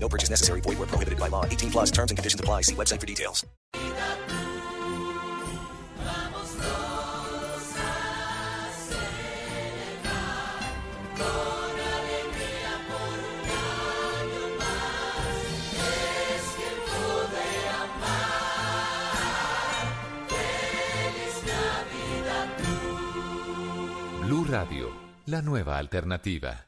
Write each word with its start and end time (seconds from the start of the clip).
No 0.00 0.08
purchase 0.08 0.30
necessary. 0.30 0.60
Void 0.62 0.78
where 0.78 0.86
prohibited 0.86 1.18
by 1.18 1.28
law. 1.28 1.44
18 1.44 1.70
plus 1.70 1.90
terms 1.90 2.10
and 2.10 2.18
conditions 2.18 2.40
apply. 2.40 2.62
See 2.62 2.74
website 2.74 3.00
for 3.00 3.06
details. 3.06 3.44
Blue 24.28 24.44
Radio, 24.44 24.92
la 25.24 25.40
nueva 25.40 25.78
alternativa. 25.78 26.67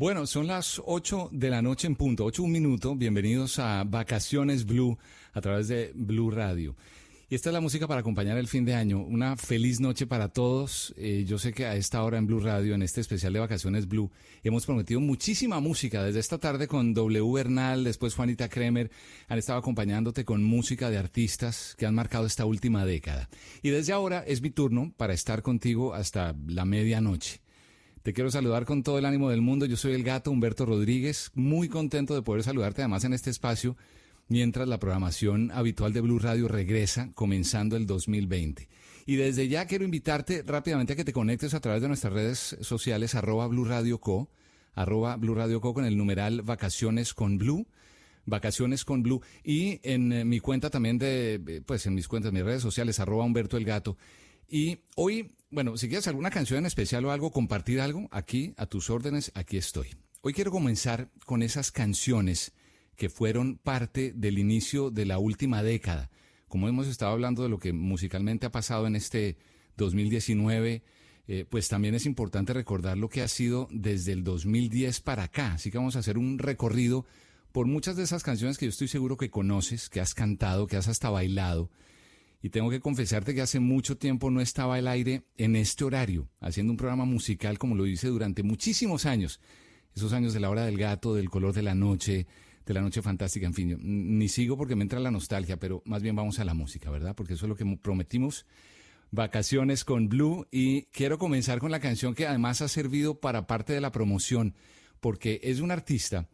Bueno, 0.00 0.26
son 0.26 0.46
las 0.46 0.80
8 0.82 1.28
de 1.30 1.50
la 1.50 1.60
noche 1.60 1.86
en 1.86 1.94
punto, 1.94 2.24
8 2.24 2.42
un 2.42 2.52
minuto. 2.52 2.96
Bienvenidos 2.96 3.58
a 3.58 3.84
Vacaciones 3.84 4.64
Blue 4.64 4.96
a 5.34 5.42
través 5.42 5.68
de 5.68 5.92
Blue 5.94 6.30
Radio. 6.30 6.74
Y 7.28 7.34
esta 7.34 7.50
es 7.50 7.52
la 7.52 7.60
música 7.60 7.86
para 7.86 8.00
acompañar 8.00 8.38
el 8.38 8.48
fin 8.48 8.64
de 8.64 8.74
año. 8.74 9.00
Una 9.00 9.36
feliz 9.36 9.78
noche 9.78 10.06
para 10.06 10.28
todos. 10.28 10.94
Eh, 10.96 11.26
yo 11.28 11.38
sé 11.38 11.52
que 11.52 11.66
a 11.66 11.76
esta 11.76 12.02
hora 12.02 12.16
en 12.16 12.26
Blue 12.26 12.40
Radio, 12.40 12.74
en 12.74 12.80
este 12.80 13.02
especial 13.02 13.34
de 13.34 13.40
Vacaciones 13.40 13.86
Blue, 13.86 14.10
hemos 14.42 14.64
prometido 14.64 15.00
muchísima 15.00 15.60
música. 15.60 16.02
Desde 16.02 16.20
esta 16.20 16.38
tarde 16.38 16.66
con 16.66 16.94
W 16.94 17.30
Bernal, 17.34 17.84
después 17.84 18.14
Juanita 18.14 18.48
Kremer, 18.48 18.90
han 19.28 19.38
estado 19.38 19.58
acompañándote 19.58 20.24
con 20.24 20.42
música 20.42 20.88
de 20.88 20.96
artistas 20.96 21.74
que 21.76 21.84
han 21.84 21.94
marcado 21.94 22.24
esta 22.24 22.46
última 22.46 22.86
década. 22.86 23.28
Y 23.60 23.68
desde 23.68 23.92
ahora 23.92 24.24
es 24.26 24.40
mi 24.40 24.48
turno 24.48 24.94
para 24.96 25.12
estar 25.12 25.42
contigo 25.42 25.92
hasta 25.92 26.34
la 26.46 26.64
medianoche. 26.64 27.42
Te 28.02 28.14
quiero 28.14 28.30
saludar 28.30 28.64
con 28.64 28.82
todo 28.82 28.98
el 28.98 29.04
ánimo 29.04 29.28
del 29.28 29.42
mundo. 29.42 29.66
Yo 29.66 29.76
soy 29.76 29.92
el 29.92 30.04
gato 30.04 30.30
Humberto 30.30 30.64
Rodríguez, 30.64 31.30
muy 31.34 31.68
contento 31.68 32.14
de 32.14 32.22
poder 32.22 32.42
saludarte 32.42 32.80
además 32.80 33.04
en 33.04 33.12
este 33.12 33.28
espacio 33.28 33.76
mientras 34.28 34.66
la 34.68 34.78
programación 34.78 35.50
habitual 35.50 35.92
de 35.92 36.00
Blue 36.00 36.18
Radio 36.18 36.48
regresa 36.48 37.10
comenzando 37.14 37.76
el 37.76 37.86
2020. 37.86 38.68
Y 39.04 39.16
desde 39.16 39.48
ya 39.48 39.66
quiero 39.66 39.84
invitarte 39.84 40.42
rápidamente 40.46 40.94
a 40.94 40.96
que 40.96 41.04
te 41.04 41.12
conectes 41.12 41.52
a 41.52 41.60
través 41.60 41.82
de 41.82 41.88
nuestras 41.88 42.14
redes 42.14 42.56
sociales 42.62 43.14
arroba 43.14 43.46
Blue 43.48 43.66
Radio 43.66 43.98
Co, 43.98 44.30
arroba 44.72 45.16
Blue 45.16 45.34
Radio 45.34 45.60
Co 45.60 45.74
con 45.74 45.84
el 45.84 45.98
numeral 45.98 46.40
Vacaciones 46.40 47.12
con 47.12 47.36
Blue. 47.36 47.66
Vacaciones 48.24 48.84
con 48.84 49.02
Blue 49.02 49.22
y 49.42 49.80
en 49.82 50.12
eh, 50.12 50.24
mi 50.24 50.40
cuenta 50.40 50.70
también 50.70 50.98
de, 50.98 51.34
eh, 51.34 51.62
pues 51.64 51.86
en 51.86 51.94
mis 51.94 52.06
cuentas, 52.06 52.32
mis 52.32 52.44
redes 52.44 52.62
sociales, 52.62 53.00
arroba 53.00 53.24
Humberto 53.24 53.56
el 53.56 53.64
Gato. 53.64 53.96
Y 54.52 54.80
hoy, 54.96 55.36
bueno, 55.50 55.76
si 55.76 55.86
quieres 55.86 56.08
alguna 56.08 56.30
canción 56.30 56.58
en 56.58 56.66
especial 56.66 57.04
o 57.04 57.12
algo, 57.12 57.30
compartir 57.30 57.80
algo, 57.80 58.08
aquí 58.10 58.52
a 58.56 58.66
tus 58.66 58.90
órdenes, 58.90 59.30
aquí 59.36 59.56
estoy. 59.56 59.90
Hoy 60.22 60.32
quiero 60.32 60.50
comenzar 60.50 61.08
con 61.24 61.44
esas 61.44 61.70
canciones 61.70 62.52
que 62.96 63.08
fueron 63.08 63.58
parte 63.58 64.12
del 64.12 64.40
inicio 64.40 64.90
de 64.90 65.06
la 65.06 65.18
última 65.18 65.62
década. 65.62 66.10
Como 66.48 66.68
hemos 66.68 66.88
estado 66.88 67.12
hablando 67.12 67.44
de 67.44 67.48
lo 67.48 67.60
que 67.60 67.72
musicalmente 67.72 68.44
ha 68.44 68.50
pasado 68.50 68.88
en 68.88 68.96
este 68.96 69.38
2019, 69.76 70.82
eh, 71.28 71.46
pues 71.48 71.68
también 71.68 71.94
es 71.94 72.04
importante 72.04 72.52
recordar 72.52 72.98
lo 72.98 73.08
que 73.08 73.22
ha 73.22 73.28
sido 73.28 73.68
desde 73.70 74.10
el 74.10 74.24
2010 74.24 75.00
para 75.00 75.22
acá. 75.22 75.52
Así 75.52 75.70
que 75.70 75.78
vamos 75.78 75.94
a 75.94 76.00
hacer 76.00 76.18
un 76.18 76.40
recorrido 76.40 77.06
por 77.52 77.66
muchas 77.66 77.94
de 77.94 78.02
esas 78.02 78.24
canciones 78.24 78.58
que 78.58 78.66
yo 78.66 78.70
estoy 78.70 78.88
seguro 78.88 79.16
que 79.16 79.30
conoces, 79.30 79.88
que 79.88 80.00
has 80.00 80.12
cantado, 80.12 80.66
que 80.66 80.76
has 80.76 80.88
hasta 80.88 81.08
bailado. 81.08 81.70
Y 82.42 82.50
tengo 82.50 82.70
que 82.70 82.80
confesarte 82.80 83.34
que 83.34 83.42
hace 83.42 83.60
mucho 83.60 83.98
tiempo 83.98 84.30
no 84.30 84.40
estaba 84.40 84.76
al 84.76 84.88
aire 84.88 85.24
en 85.36 85.56
este 85.56 85.84
horario, 85.84 86.28
haciendo 86.40 86.72
un 86.72 86.76
programa 86.78 87.04
musical 87.04 87.58
como 87.58 87.74
lo 87.74 87.86
hice 87.86 88.08
durante 88.08 88.42
muchísimos 88.42 89.04
años. 89.04 89.40
Esos 89.94 90.12
años 90.12 90.32
de 90.32 90.40
la 90.40 90.48
hora 90.48 90.64
del 90.64 90.78
gato, 90.78 91.14
del 91.14 91.28
color 91.28 91.52
de 91.52 91.62
la 91.62 91.74
noche, 91.74 92.26
de 92.64 92.74
la 92.74 92.80
noche 92.80 93.02
fantástica, 93.02 93.46
en 93.46 93.54
fin, 93.54 93.68
yo 93.70 93.76
ni 93.80 94.28
sigo 94.28 94.56
porque 94.56 94.76
me 94.76 94.82
entra 94.82 95.00
la 95.00 95.10
nostalgia, 95.10 95.58
pero 95.58 95.82
más 95.84 96.02
bien 96.02 96.16
vamos 96.16 96.38
a 96.38 96.44
la 96.44 96.54
música, 96.54 96.90
¿verdad? 96.90 97.14
Porque 97.14 97.34
eso 97.34 97.46
es 97.46 97.48
lo 97.48 97.56
que 97.56 97.66
prometimos. 97.76 98.46
Vacaciones 99.10 99.84
con 99.84 100.08
Blue 100.08 100.46
y 100.52 100.82
quiero 100.92 101.18
comenzar 101.18 101.58
con 101.58 101.72
la 101.72 101.80
canción 101.80 102.14
que 102.14 102.26
además 102.26 102.62
ha 102.62 102.68
servido 102.68 103.18
para 103.18 103.46
parte 103.46 103.72
de 103.72 103.80
la 103.80 103.90
promoción, 103.90 104.54
porque 105.00 105.40
es 105.42 105.60
un 105.60 105.72
artista 105.72 106.28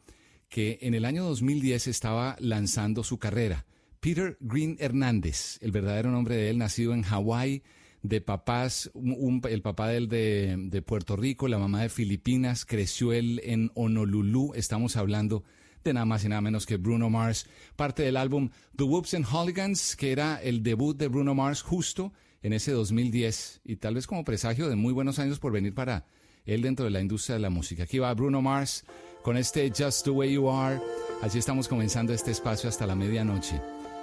que 0.48 0.78
en 0.82 0.94
el 0.94 1.04
año 1.04 1.24
2010 1.24 1.86
estaba 1.86 2.36
lanzando 2.38 3.02
su 3.02 3.18
carrera. 3.18 3.64
Peter 4.06 4.36
Green 4.38 4.76
Hernández, 4.78 5.58
el 5.62 5.72
verdadero 5.72 6.12
nombre 6.12 6.36
de 6.36 6.50
él, 6.50 6.58
nacido 6.58 6.94
en 6.94 7.02
Hawái, 7.02 7.64
de 8.04 8.20
papás, 8.20 8.88
un, 8.94 9.42
el 9.50 9.62
papá 9.62 9.88
de 9.88 9.96
él 9.96 10.08
de, 10.08 10.54
de, 10.56 10.80
Puerto 10.80 11.16
Rico, 11.16 11.48
la 11.48 11.58
mamá 11.58 11.82
de 11.82 11.88
Filipinas, 11.88 12.64
creció 12.64 13.12
él 13.12 13.40
en 13.42 13.72
Honolulu, 13.74 14.52
estamos 14.54 14.94
hablando 14.96 15.42
de 15.82 15.92
nada 15.92 16.06
más 16.06 16.24
y 16.24 16.28
nada 16.28 16.40
menos 16.40 16.66
que 16.66 16.76
Bruno 16.76 17.10
Mars, 17.10 17.48
parte 17.74 18.04
del 18.04 18.16
álbum 18.16 18.50
The 18.76 18.84
Whoops 18.84 19.14
and 19.14 19.26
Hooligans, 19.26 19.96
que 19.96 20.12
era 20.12 20.40
el 20.40 20.62
debut 20.62 20.96
de 20.96 21.08
Bruno 21.08 21.34
Mars 21.34 21.62
justo 21.62 22.12
en 22.42 22.52
ese 22.52 22.70
2010 22.70 23.62
y 23.64 23.74
tal 23.74 23.96
vez 23.96 24.06
como 24.06 24.22
presagio 24.22 24.68
de 24.68 24.76
muy 24.76 24.92
buenos 24.92 25.18
años 25.18 25.40
por 25.40 25.50
venir 25.50 25.74
para 25.74 26.06
él 26.44 26.62
dentro 26.62 26.84
de 26.84 26.92
la 26.92 27.00
industria 27.00 27.34
de 27.34 27.42
la 27.42 27.50
música. 27.50 27.82
Aquí 27.82 27.98
va 27.98 28.14
Bruno 28.14 28.40
Mars 28.40 28.84
con 29.24 29.36
este 29.36 29.68
Just 29.76 30.04
the 30.04 30.10
Way 30.10 30.34
You 30.34 30.48
Are. 30.48 30.80
Así 31.22 31.40
estamos 31.40 31.66
comenzando 31.66 32.12
este 32.12 32.30
espacio 32.30 32.68
hasta 32.68 32.86
la 32.86 32.94
medianoche, 32.94 33.60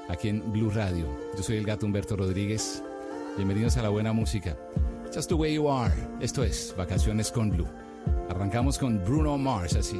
aquí 0.09 0.29
en 0.29 0.51
Blue 0.51 0.69
Radio. 0.69 1.07
Yo 1.35 1.43
soy 1.43 1.57
el 1.57 1.65
gato 1.65 1.85
Humberto 1.85 2.15
Rodríguez. 2.15 2.83
Bienvenidos 3.35 3.77
a 3.77 3.83
la 3.83 3.89
buena 3.89 4.13
música. 4.13 4.57
Just 5.13 5.29
the 5.29 5.35
Way 5.35 5.55
You 5.55 5.69
Are. 5.69 5.93
Esto 6.19 6.43
es 6.43 6.73
Vacaciones 6.77 7.31
con 7.31 7.49
Blue. 7.49 7.67
Arrancamos 8.29 8.77
con 8.77 9.03
Bruno 9.03 9.37
Mars 9.37 9.75
así. 9.75 9.99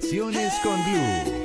Vacaciones 0.00 0.54
con 0.62 0.82
Blue. 0.84 1.39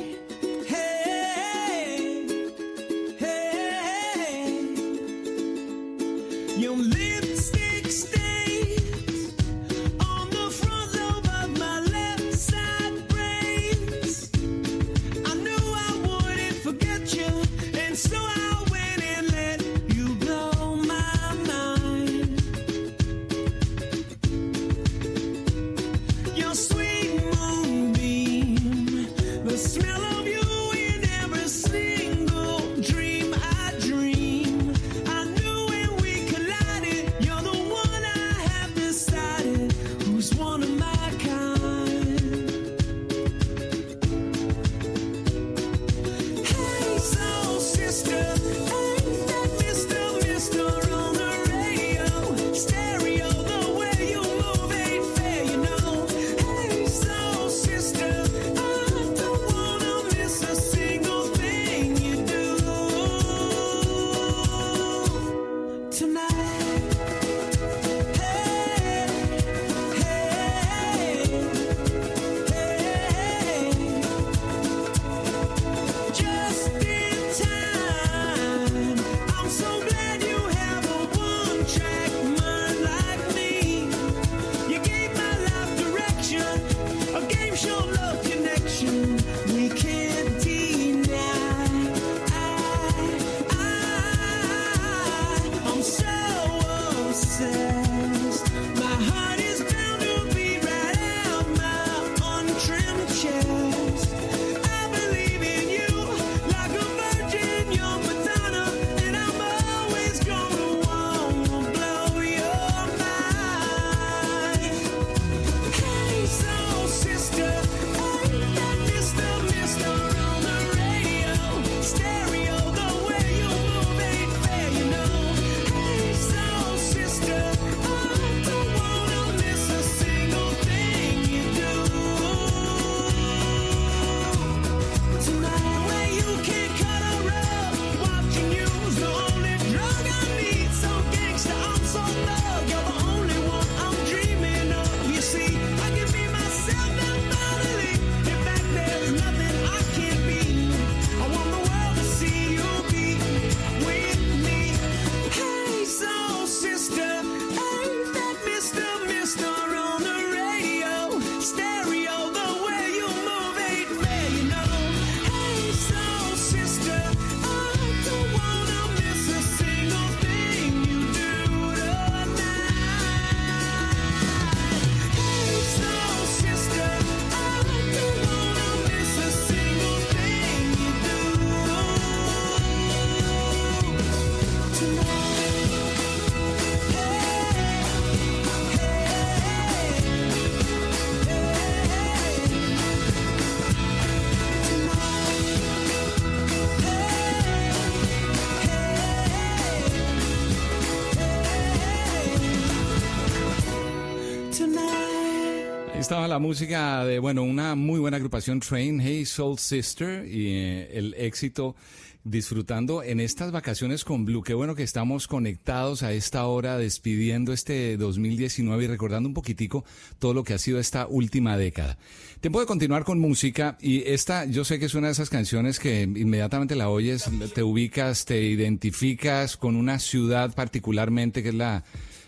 Estaba 206.06 206.28
la 206.28 206.38
música 206.38 207.04
de, 207.04 207.18
bueno, 207.18 207.42
una 207.42 207.74
muy 207.74 208.00
buena 208.00 208.18
agrupación 208.18 208.60
Train, 208.60 209.02
Hey 209.02 209.26
Soul 209.26 209.58
Sister, 209.58 210.24
y 210.28 210.50
eh, 210.50 210.90
el 210.94 211.16
éxito 211.16 211.76
disfrutando 212.24 213.02
en 213.02 213.20
estas 213.20 213.52
vacaciones 213.52 214.06
con 214.06 214.24
Blue. 214.24 214.44
Qué 214.44 214.54
bueno 214.54 214.76
que 214.76 214.84
estamos 214.84 215.28
conectados 215.28 216.04
a 216.04 216.14
esta 216.14 216.46
hora, 216.46 216.78
despidiendo 216.78 217.54
este 217.54 217.98
2019 217.98 218.84
y 218.84 218.88
recordando 218.88 219.28
un 219.28 219.34
poquitico 219.34 219.84
todo 220.20 220.36
lo 220.36 220.44
que 220.44 220.54
ha 220.54 220.60
sido 220.60 220.80
esta 220.80 221.08
última 221.08 221.58
década. 221.58 221.98
Tiempo 222.40 222.60
de 222.60 222.68
continuar 222.68 223.04
con 223.04 223.20
música 223.20 223.76
y 223.82 224.04
esta, 224.04 224.46
yo 224.46 224.64
sé 224.64 224.78
que 224.78 224.86
es 224.86 224.94
una 224.94 225.08
de 225.08 225.14
esas 225.14 225.32
canciones 225.32 225.80
que 225.80 226.04
inmediatamente 226.04 226.76
la 226.76 226.90
oyes, 226.90 227.28
te 227.56 227.64
ubicas, 227.64 228.26
te 228.26 228.44
identificas 228.44 229.58
con 229.58 229.76
una 229.76 229.98
ciudad 229.98 230.54
particularmente 230.54 231.42
que 231.42 231.50
es 231.50 231.56
la 231.56 231.84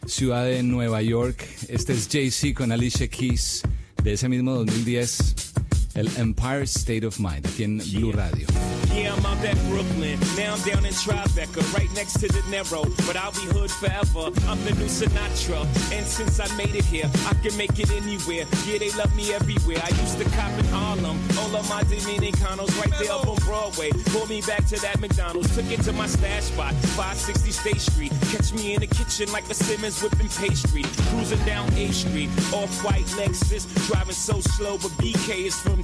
ciudad 0.05 0.45
de 0.45 0.63
Nueva 0.63 1.01
York. 1.01 1.45
Este 1.67 1.93
es 1.93 2.07
Jay-Z 2.11 2.53
con 2.55 2.71
Alicia 2.71 3.07
Keys 3.07 3.63
de 4.03 4.13
ese 4.13 4.29
mismo 4.29 4.53
2010, 4.53 5.53
el 5.97 6.07
Empire 6.17 6.67
State 6.67 7.03
of 7.03 7.19
Mind, 7.19 7.45
aquí 7.47 7.63
en 7.63 7.79
Blue 7.79 8.11
Radio. 8.11 8.47
Yeah, 8.93 9.13
I'm 9.13 9.25
out 9.25 9.43
at 9.43 9.57
Brooklyn. 9.67 10.19
Now 10.37 10.53
I'm 10.53 10.61
down 10.61 10.85
in 10.85 10.93
Tribeca, 10.93 11.61
right 11.73 11.91
next 11.93 12.19
to 12.19 12.27
the 12.27 12.41
Narrow. 12.49 12.83
But 13.05 13.15
I'll 13.15 13.31
be 13.31 13.45
hood 13.53 13.71
forever. 13.71 14.31
I'm 14.47 14.63
the 14.63 14.73
new 14.77 14.85
Sinatra. 14.85 15.65
And 15.91 16.05
since 16.05 16.39
I 16.39 16.47
made 16.55 16.75
it 16.75 16.85
here, 16.85 17.09
I 17.27 17.33
can 17.41 17.55
make 17.57 17.77
it 17.79 17.91
anywhere. 17.91 18.45
Yeah, 18.65 18.77
they 18.77 18.91
love 18.91 19.15
me 19.15 19.33
everywhere. 19.33 19.81
I 19.83 19.89
used 19.89 20.17
to 20.19 20.25
cop 20.37 20.51
in 20.57 20.65
Harlem. 20.65 21.19
All 21.37 21.55
of 21.55 21.69
my 21.69 21.83
Dominicanos 21.83 22.73
right 22.79 22.93
there 22.99 23.11
up 23.11 23.27
on 23.27 23.37
Broadway. 23.45 23.91
Pulled 24.13 24.29
me 24.29 24.41
back 24.41 24.65
to 24.67 24.79
that 24.81 24.99
McDonald's. 24.99 25.53
Took 25.55 25.69
it 25.71 25.81
to 25.83 25.93
my 25.93 26.07
stash 26.07 26.43
spot, 26.43 26.73
560 26.97 27.51
State 27.51 27.81
Street. 27.81 28.11
Catch 28.31 28.53
me 28.53 28.73
in 28.73 28.81
the 28.81 28.87
kitchen 28.87 29.31
like 29.31 29.45
the 29.47 29.55
Simmons 29.55 30.01
whipping 30.01 30.29
pastry. 30.29 30.83
Cruising 31.09 31.43
down 31.45 31.71
A 31.73 31.91
Street, 31.91 32.29
off-white 32.53 33.05
Lexus. 33.17 33.65
Driving 33.87 34.13
so 34.13 34.41
slow, 34.41 34.77
but 34.77 34.91
BK 34.97 35.45
is 35.45 35.59
from 35.59 35.83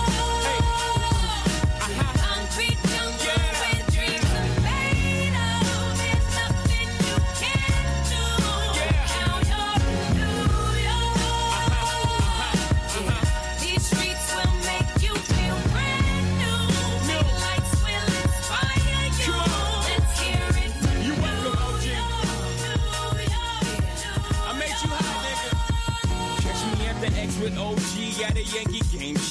the 28.43 28.57
Yankee 28.57 28.97
game. 28.97 29.30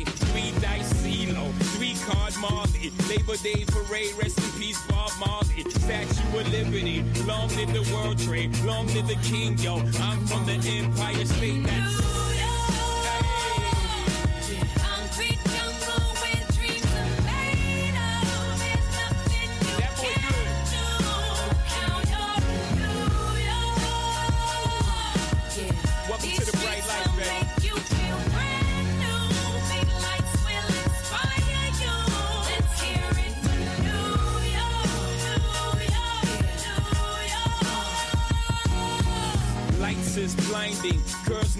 Three 0.05 0.51
dice 0.61 0.91
CeeLo, 1.01 1.51
three 1.75 1.95
card 2.05 2.35
Marley. 2.37 2.91
Labor 3.09 3.37
Day 3.37 3.65
parade, 3.67 4.13
rest 4.21 4.37
in 4.39 4.59
peace, 4.59 4.81
Bob 4.87 5.11
Marley. 5.19 5.69
Statue 5.69 6.39
of 6.39 6.51
Liberty, 6.51 7.03
long 7.25 7.47
live 7.55 7.73
the 7.73 7.87
World 7.93 8.17
Trade, 8.19 8.55
long 8.63 8.87
live 8.87 9.07
the 9.07 9.19
King, 9.23 9.57
yo. 9.57 9.77
I'm 9.77 10.25
from 10.27 10.45
the 10.45 10.57
Empire 10.65 11.25
State. 11.25 11.63
That's 11.65 12.30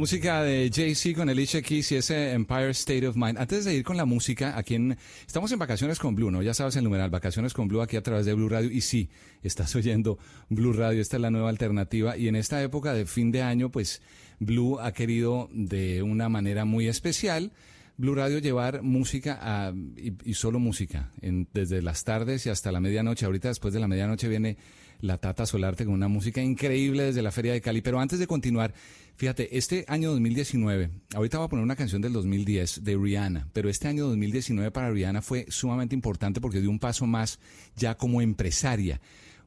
Música 0.00 0.42
de 0.42 0.70
Jay-Z 0.74 1.14
con 1.14 1.28
Alicia 1.28 1.60
Keys 1.60 1.92
y 1.92 1.96
ese 1.96 2.32
Empire 2.32 2.70
State 2.70 3.06
of 3.06 3.16
Mind. 3.16 3.36
Antes 3.36 3.66
de 3.66 3.74
ir 3.74 3.84
con 3.84 3.98
la 3.98 4.06
música, 4.06 4.56
aquí 4.56 4.74
en, 4.74 4.96
estamos 5.26 5.52
en 5.52 5.58
Vacaciones 5.58 5.98
con 5.98 6.14
Blue, 6.14 6.30
¿no? 6.30 6.40
Ya 6.42 6.54
sabes 6.54 6.74
el 6.76 6.84
numeral, 6.84 7.10
Vacaciones 7.10 7.52
con 7.52 7.68
Blue 7.68 7.82
aquí 7.82 7.98
a 7.98 8.02
través 8.02 8.24
de 8.24 8.32
Blue 8.32 8.48
Radio. 8.48 8.70
Y 8.70 8.80
sí, 8.80 9.10
estás 9.42 9.76
oyendo 9.76 10.18
Blue 10.48 10.72
Radio, 10.72 11.02
esta 11.02 11.18
es 11.18 11.20
la 11.20 11.30
nueva 11.30 11.50
alternativa. 11.50 12.16
Y 12.16 12.28
en 12.28 12.36
esta 12.36 12.62
época 12.62 12.94
de 12.94 13.04
fin 13.04 13.30
de 13.30 13.42
año, 13.42 13.70
pues 13.70 14.00
Blue 14.38 14.80
ha 14.80 14.92
querido 14.92 15.50
de 15.52 16.02
una 16.02 16.30
manera 16.30 16.64
muy 16.64 16.88
especial 16.88 17.52
Blue 17.98 18.14
Radio 18.14 18.38
llevar 18.38 18.80
música 18.80 19.38
a- 19.42 19.74
y, 19.98 20.14
y 20.24 20.32
solo 20.32 20.58
música, 20.58 21.12
en- 21.20 21.46
desde 21.52 21.82
las 21.82 22.04
tardes 22.04 22.46
y 22.46 22.48
hasta 22.48 22.72
la 22.72 22.80
medianoche. 22.80 23.26
Ahorita 23.26 23.48
después 23.48 23.74
de 23.74 23.80
la 23.80 23.86
medianoche 23.88 24.28
viene 24.28 24.56
la 25.00 25.18
Tata 25.18 25.46
Solarte 25.46 25.84
con 25.84 25.94
una 25.94 26.08
música 26.08 26.42
increíble 26.42 27.04
desde 27.04 27.22
la 27.22 27.32
Feria 27.32 27.52
de 27.52 27.60
Cali. 27.60 27.80
Pero 27.80 28.00
antes 28.00 28.18
de 28.18 28.26
continuar, 28.26 28.74
fíjate, 29.16 29.56
este 29.56 29.84
año 29.88 30.10
2019, 30.10 30.90
ahorita 31.14 31.38
voy 31.38 31.46
a 31.46 31.48
poner 31.48 31.64
una 31.64 31.76
canción 31.76 32.02
del 32.02 32.12
2010 32.12 32.84
de 32.84 32.96
Rihanna, 32.96 33.48
pero 33.52 33.68
este 33.68 33.88
año 33.88 34.06
2019 34.06 34.70
para 34.70 34.90
Rihanna 34.90 35.22
fue 35.22 35.46
sumamente 35.48 35.94
importante 35.94 36.40
porque 36.40 36.60
dio 36.60 36.70
un 36.70 36.78
paso 36.78 37.06
más 37.06 37.38
ya 37.76 37.96
como 37.96 38.20
empresaria. 38.20 39.00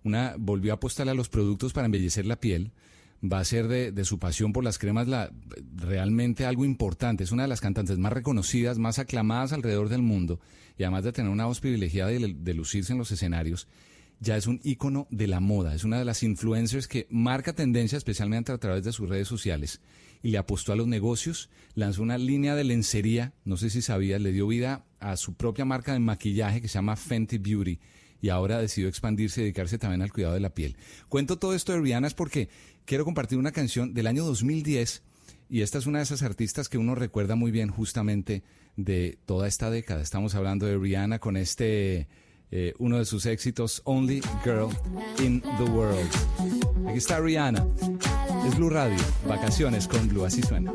Una 0.03 0.35
volvió 0.37 0.73
a 0.73 0.75
apostarle 0.75 1.11
a 1.11 1.15
los 1.15 1.29
productos 1.29 1.73
para 1.73 1.85
embellecer 1.85 2.25
la 2.25 2.39
piel 2.39 2.71
va 3.23 3.39
a 3.39 3.45
ser 3.45 3.67
de, 3.67 3.91
de 3.91 4.03
su 4.05 4.19
pasión 4.19 4.51
por 4.51 4.63
las 4.63 4.77
cremas 4.77 5.07
la, 5.07 5.31
realmente 5.75 6.45
algo 6.45 6.65
importante. 6.65 7.23
Es 7.23 7.31
una 7.31 7.43
de 7.43 7.47
las 7.47 7.61
cantantes 7.61 7.97
más 7.97 8.11
reconocidas, 8.11 8.77
más 8.79 8.99
aclamadas 8.99 9.53
alrededor 9.53 9.89
del 9.89 10.01
mundo 10.01 10.39
y 10.77 10.83
además 10.83 11.03
de 11.03 11.13
tener 11.13 11.31
una 11.31 11.45
voz 11.45 11.59
privilegiada 11.59 12.11
y 12.11 12.33
de 12.33 12.53
lucirse 12.53 12.93
en 12.93 12.99
los 12.99 13.11
escenarios, 13.11 13.67
ya 14.19 14.37
es 14.37 14.47
un 14.47 14.59
ícono 14.63 15.07
de 15.09 15.27
la 15.27 15.39
moda. 15.39 15.75
Es 15.75 15.83
una 15.83 15.99
de 15.99 16.05
las 16.05 16.23
influencers 16.23 16.87
que 16.87 17.07
marca 17.09 17.53
tendencia 17.53 17.97
especialmente 17.97 18.51
a 18.51 18.57
través 18.57 18.83
de 18.83 18.91
sus 18.91 19.09
redes 19.09 19.27
sociales 19.27 19.81
y 20.21 20.31
le 20.31 20.37
apostó 20.37 20.71
a 20.71 20.75
los 20.75 20.87
negocios, 20.87 21.49
lanzó 21.75 22.01
una 22.01 22.17
línea 22.17 22.55
de 22.55 22.63
lencería, 22.63 23.33
no 23.43 23.57
sé 23.57 23.69
si 23.69 23.81
sabías, 23.81 24.21
le 24.21 24.31
dio 24.31 24.47
vida 24.47 24.85
a 24.99 25.17
su 25.17 25.33
propia 25.33 25.65
marca 25.65 25.91
de 25.93 25.99
maquillaje 25.99 26.61
que 26.61 26.69
se 26.69 26.75
llama 26.75 26.95
Fenty 26.95 27.37
Beauty 27.37 27.79
y 28.21 28.29
ahora 28.29 28.57
decidió 28.57 28.87
expandirse 28.87 29.41
y 29.41 29.43
dedicarse 29.43 29.77
también 29.77 30.01
al 30.01 30.13
cuidado 30.13 30.33
de 30.33 30.39
la 30.39 30.53
piel. 30.53 30.77
Cuento 31.09 31.37
todo 31.37 31.53
esto 31.53 31.73
de 31.73 31.81
Rihanna 31.81 32.07
es 32.07 32.13
porque 32.13 32.47
quiero 32.85 33.03
compartir 33.03 33.37
una 33.37 33.51
canción 33.51 33.93
del 33.93 34.07
año 34.07 34.23
2010 34.23 35.03
y 35.49 35.61
esta 35.61 35.77
es 35.77 35.87
una 35.87 35.99
de 35.99 36.05
esas 36.05 36.23
artistas 36.23 36.69
que 36.69 36.77
uno 36.77 36.95
recuerda 36.95 37.35
muy 37.35 37.51
bien 37.51 37.69
justamente 37.69 38.43
de 38.77 39.19
toda 39.25 39.49
esta 39.49 39.69
década. 39.69 40.01
Estamos 40.01 40.35
hablando 40.35 40.65
de 40.65 40.77
Rihanna 40.77 41.19
con 41.19 41.35
este, 41.35 42.07
eh, 42.55 42.71
uno 42.77 42.99
de 42.99 43.05
sus 43.05 43.25
éxitos, 43.25 43.81
Only 43.83 44.21
Girl 44.43 44.69
in 45.19 45.41
the 45.41 45.63
World. 45.63 46.07
Aquí 46.87 46.99
está 46.99 47.19
Rihanna. 47.19 47.65
Es 48.47 48.55
Blue 48.55 48.69
Radio, 48.69 48.99
vacaciones 49.27 49.87
con 49.87 50.07
Blue, 50.07 50.23
así 50.23 50.43
suena. 50.43 50.71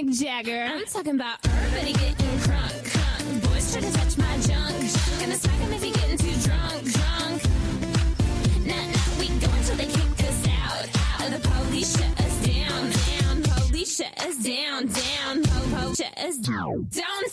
Mick 0.00 0.18
Jagger. 0.18 0.62
I'm 0.62 0.86
talking 0.86 1.14
about 1.14 1.38
everybody 1.44 1.92
getting 1.92 2.38
crunk. 2.38 3.42
Boys 3.42 3.70
try 3.70 3.82
to 3.82 3.92
touch 3.92 4.16
my 4.16 4.38
junk. 4.38 4.76
Gonna 5.20 5.34
smack 5.36 5.58
him 5.58 5.72
if 5.74 5.82
he 5.82 5.90
getting 5.90 6.16
too 6.16 6.32
drunk, 6.40 6.84
drunk. 6.84 7.42
Nah, 8.64 8.76
nah, 8.76 9.18
we 9.18 9.28
go 9.28 9.50
until 9.52 9.76
they 9.76 9.86
kick 9.86 10.24
us 10.24 10.46
out. 10.64 10.84
Or 11.20 11.30
The 11.36 11.48
police 11.48 11.98
shut 11.98 12.18
us 12.18 12.46
down, 12.46 12.90
down. 12.90 13.42
Police 13.42 13.96
shut 13.96 14.26
us 14.26 14.36
down, 14.38 14.86
down. 14.86 15.42
Po, 15.42 15.76
po, 15.76 15.94
shut 15.94 16.16
us 16.18 16.36
down. 16.38 16.88
Don't 16.90 17.29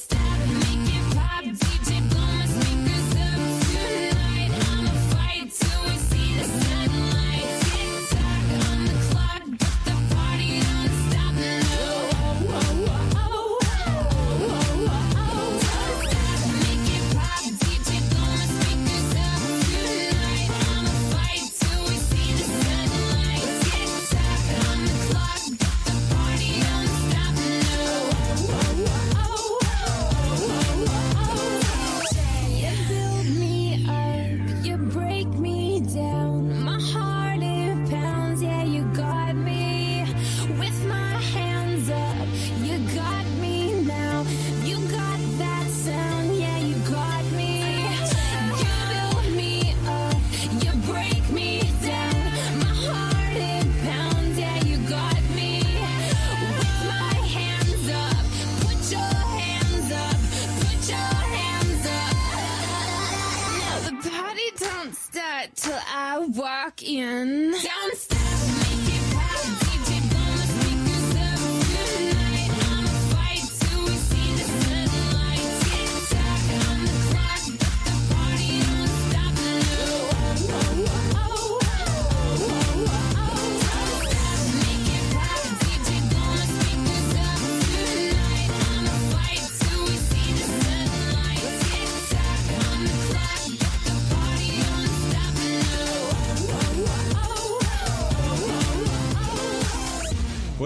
in. 66.83 67.53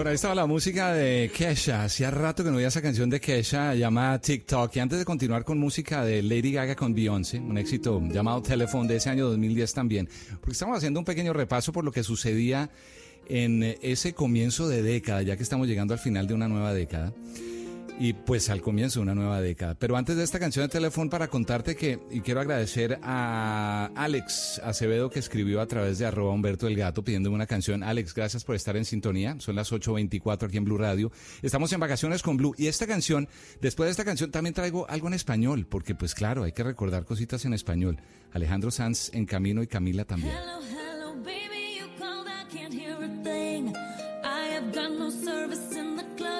Por 0.02 0.08
ahí 0.08 0.16
estaba 0.16 0.34
la 0.34 0.46
música 0.46 0.92
de 0.92 1.30
Kesha. 1.32 1.84
Hacía 1.84 2.10
rato 2.10 2.42
que 2.42 2.50
no 2.50 2.56
veía 2.56 2.66
esa 2.66 2.82
canción 2.82 3.08
de 3.08 3.20
Kesha 3.20 3.76
llamada 3.76 4.20
TikTok. 4.20 4.74
Y 4.74 4.80
antes 4.80 4.98
de 4.98 5.04
continuar 5.04 5.44
con 5.44 5.60
música 5.60 6.04
de 6.04 6.24
Lady 6.24 6.50
Gaga 6.50 6.74
con 6.74 6.92
Beyoncé, 6.92 7.38
un 7.38 7.56
éxito 7.56 8.02
llamado 8.10 8.42
Telephone 8.42 8.88
de 8.88 8.96
ese 8.96 9.10
año 9.10 9.28
2010 9.28 9.72
también, 9.72 10.08
porque 10.40 10.54
estamos 10.54 10.76
haciendo 10.76 10.98
un 10.98 11.04
pequeño 11.04 11.32
repaso 11.32 11.72
por 11.72 11.84
lo 11.84 11.92
que 11.92 12.02
sucedía 12.02 12.68
en 13.28 13.62
ese 13.80 14.12
comienzo 14.12 14.66
de 14.66 14.82
década, 14.82 15.22
ya 15.22 15.36
que 15.36 15.44
estamos 15.44 15.68
llegando 15.68 15.94
al 15.94 16.00
final 16.00 16.26
de 16.26 16.34
una 16.34 16.48
nueva 16.48 16.74
década 16.74 17.12
y 18.02 18.14
pues 18.14 18.50
al 18.50 18.60
comienzo 18.60 18.98
de 18.98 19.04
una 19.04 19.14
nueva 19.14 19.40
década. 19.40 19.76
Pero 19.76 19.96
antes 19.96 20.16
de 20.16 20.24
esta 20.24 20.40
canción 20.40 20.64
de 20.64 20.68
teléfono 20.68 21.08
para 21.08 21.28
contarte 21.28 21.76
que, 21.76 22.00
y 22.10 22.20
quiero 22.20 22.40
agradecer 22.40 22.98
a 23.00 23.92
Alex 23.94 24.60
Acevedo 24.64 25.08
que 25.08 25.20
escribió 25.20 25.60
a 25.60 25.66
través 25.66 26.00
de 26.00 26.06
arroba 26.06 26.32
Humberto 26.32 26.66
el 26.66 26.74
Gato 26.74 27.04
pidiéndome 27.04 27.36
una 27.36 27.46
canción. 27.46 27.84
Alex, 27.84 28.12
gracias 28.12 28.42
por 28.42 28.56
estar 28.56 28.76
en 28.76 28.84
sintonía. 28.84 29.36
Son 29.38 29.54
las 29.54 29.70
8.24 29.70 30.48
aquí 30.48 30.56
en 30.56 30.64
Blue 30.64 30.78
Radio. 30.78 31.12
Estamos 31.42 31.72
en 31.72 31.78
vacaciones 31.78 32.24
con 32.24 32.36
Blue 32.36 32.56
y 32.58 32.66
esta 32.66 32.88
canción, 32.88 33.28
después 33.60 33.86
de 33.86 33.92
esta 33.92 34.04
canción 34.04 34.32
también 34.32 34.54
traigo 34.54 34.90
algo 34.90 35.06
en 35.06 35.14
español, 35.14 35.68
porque 35.70 35.94
pues 35.94 36.16
claro, 36.16 36.42
hay 36.42 36.50
que 36.50 36.64
recordar 36.64 37.04
cositas 37.04 37.44
en 37.44 37.52
español. 37.54 37.98
Alejandro 38.32 38.72
Sanz 38.72 39.14
en 39.14 39.26
camino 39.26 39.62
y 39.62 39.68
Camila 39.68 40.04
también. 40.04 40.34
Hello, 40.34 40.58
hello, 40.60 41.14
baby, 41.22 41.78
you 41.78 41.86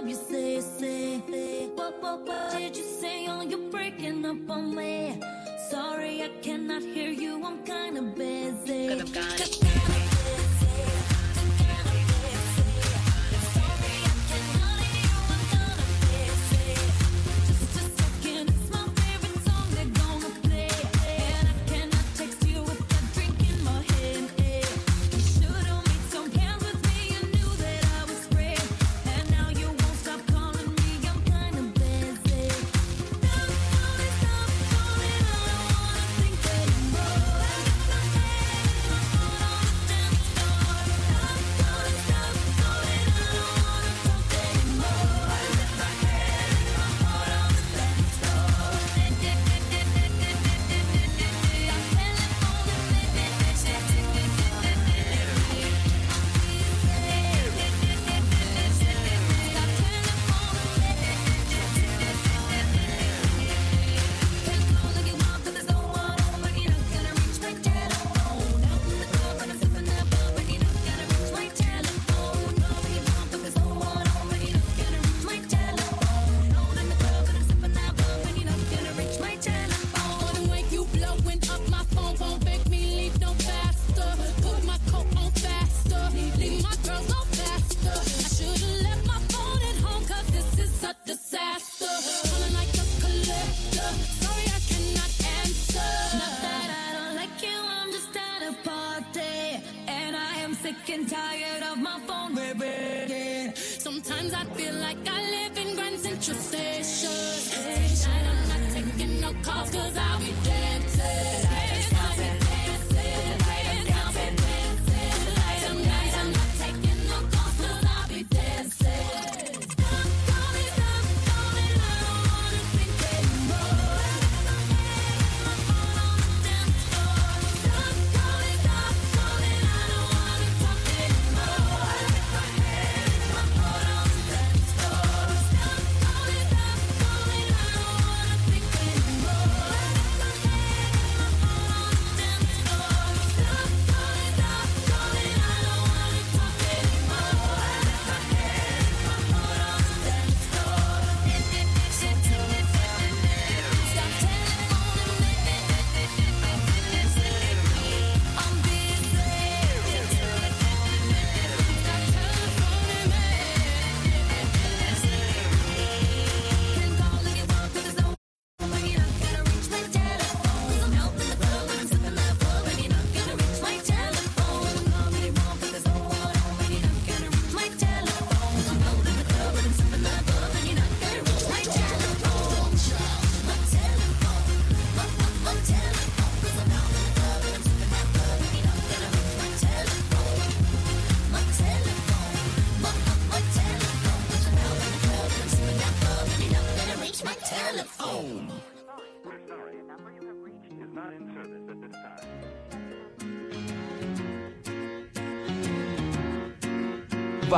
time 0.02 0.08
you 0.08 0.16
say, 0.16 0.60
say, 0.60 1.22
say, 1.30 1.66
what, 1.74 2.02
what, 2.02 2.26
what 2.26 2.52
did 2.52 2.76
you 2.76 2.82
say? 2.82 3.26
Oh, 3.28 3.42
you're 3.42 3.70
breaking 3.70 4.24
up 4.26 4.50
on 4.50 4.74
me. 4.74 5.20
Sorry, 5.70 6.22
I 6.22 6.28
cannot 6.42 6.82
hear 6.82 7.10
you. 7.10 7.44
I'm 7.44 7.62
kinda 7.64 8.02
busy. 8.02 9.91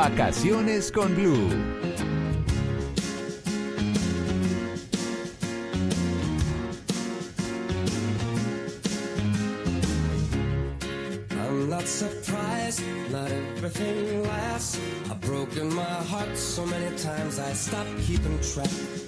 Vacaciones 0.09 0.91
con 0.91 1.15
Blue. 1.15 1.49
I'm 11.31 11.69
not 11.71 11.87
surprised, 11.87 12.83
not 13.11 13.31
everything 13.31 14.21
lasts. 14.27 14.79
I've 15.09 15.19
broken 15.21 15.73
my 15.73 15.81
heart 15.81 16.37
so 16.37 16.67
many 16.67 16.95
times 16.97 17.39
I 17.39 17.53
stopped 17.53 17.97
keeping 18.01 18.39
track. 18.41 19.04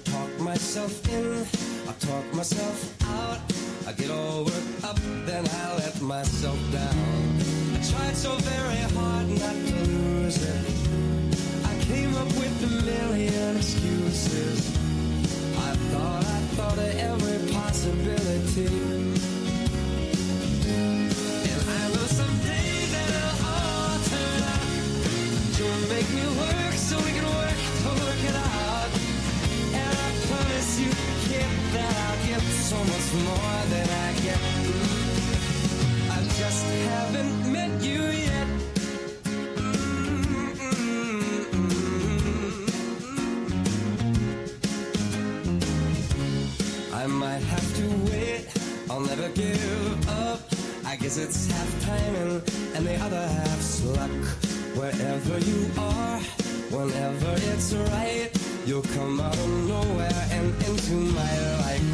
out 59.28 59.38
of 59.38 59.68
nowhere 59.68 60.22
and 60.30 60.48
into 60.68 60.94
my 61.20 61.34
life. 61.60 61.84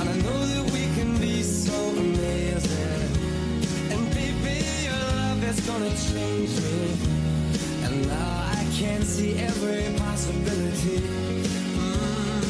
And 0.00 0.08
I 0.08 0.16
know 0.24 0.40
that 0.52 0.64
we 0.72 0.84
can 0.96 1.18
be 1.18 1.42
so 1.42 1.76
amazing. 2.04 3.10
And 3.92 4.02
baby, 4.16 4.56
your 4.88 5.02
love 5.20 5.44
is 5.50 5.60
gonna 5.68 5.92
change 6.08 6.52
me. 6.64 6.80
And 7.84 7.94
now 8.08 8.32
I 8.58 8.62
can 8.78 9.02
see 9.02 9.32
every 9.50 9.84
possibility. 10.04 10.98
Mm. 11.76 12.44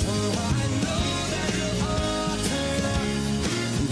Somehow 0.00 0.50
I 0.62 0.66
know 0.82 1.04
that 1.32 1.48
it'll 1.54 1.86
all 1.92 2.36
turn. 2.50 3.16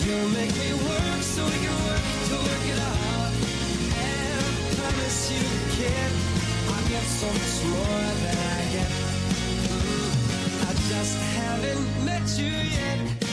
You 0.07 0.17
make 0.39 0.55
me 0.63 0.71
work 0.89 1.21
so 1.35 1.41
we 1.53 1.59
can 1.65 1.77
work 1.87 2.05
to 2.29 2.35
work 2.49 2.65
it 2.75 2.81
out. 2.93 3.33
And 4.11 4.45
I 4.47 4.75
promise 4.79 5.21
you, 5.35 5.45
kid, 5.77 6.11
I 6.75 6.79
get 6.93 7.07
so 7.21 7.27
much 7.39 7.57
more 7.71 8.11
than 8.25 8.50
haven't 11.51 12.05
met 12.05 12.39
you 12.39 12.47
yet. 12.47 13.30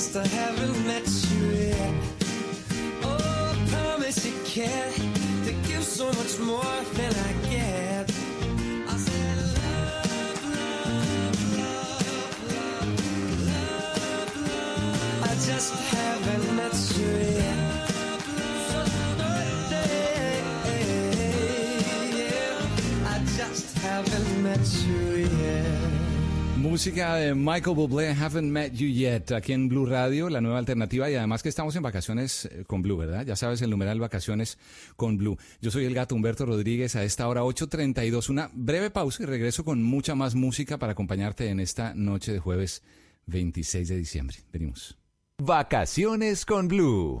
Just 0.00 0.16
haven't 0.28 0.86
met 0.86 1.06
you 1.30 1.46
yet. 1.68 1.94
Oh, 3.02 3.52
I 3.52 3.70
promise 3.70 4.24
you 4.24 4.32
care 4.46 4.92
to 5.44 5.52
give 5.68 5.84
so 5.84 6.06
much 6.06 6.38
more 6.38 6.74
Música 26.70 27.16
de 27.16 27.34
Michael 27.34 27.74
Bublé, 27.74 28.10
Haven't 28.10 28.48
Met 28.48 28.72
You 28.74 28.86
Yet, 28.86 29.32
aquí 29.32 29.52
en 29.52 29.68
Blue 29.68 29.86
Radio, 29.86 30.30
la 30.30 30.40
nueva 30.40 30.58
alternativa 30.58 31.10
y 31.10 31.16
además 31.16 31.42
que 31.42 31.48
estamos 31.48 31.74
en 31.74 31.82
vacaciones 31.82 32.44
eh, 32.44 32.62
con 32.64 32.80
Blue, 32.80 32.96
¿verdad? 32.96 33.26
Ya 33.26 33.34
sabes 33.34 33.60
el 33.62 33.70
numeral 33.70 33.98
vacaciones 33.98 34.56
con 34.94 35.18
Blue. 35.18 35.36
Yo 35.60 35.72
soy 35.72 35.84
el 35.84 35.94
gato 35.94 36.14
Humberto 36.14 36.46
Rodríguez 36.46 36.94
a 36.94 37.02
esta 37.02 37.26
hora 37.26 37.42
8.32, 37.42 38.30
una 38.30 38.50
breve 38.52 38.92
pausa 38.92 39.24
y 39.24 39.26
regreso 39.26 39.64
con 39.64 39.82
mucha 39.82 40.14
más 40.14 40.36
música 40.36 40.78
para 40.78 40.92
acompañarte 40.92 41.48
en 41.48 41.58
esta 41.58 41.92
noche 41.92 42.32
de 42.32 42.38
jueves 42.38 42.84
26 43.26 43.88
de 43.88 43.96
diciembre. 43.96 44.36
Venimos. 44.52 44.96
Vacaciones 45.38 46.46
con 46.46 46.68
Blue. 46.68 47.20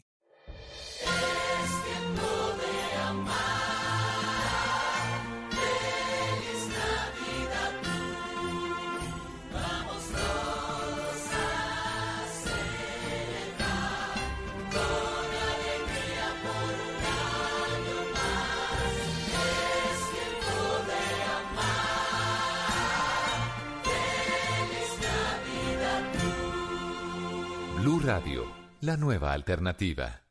Blue 27.81 27.99
Radio, 28.03 28.45
la 28.81 28.95
nueva 28.95 29.31
alternativa. 29.31 30.30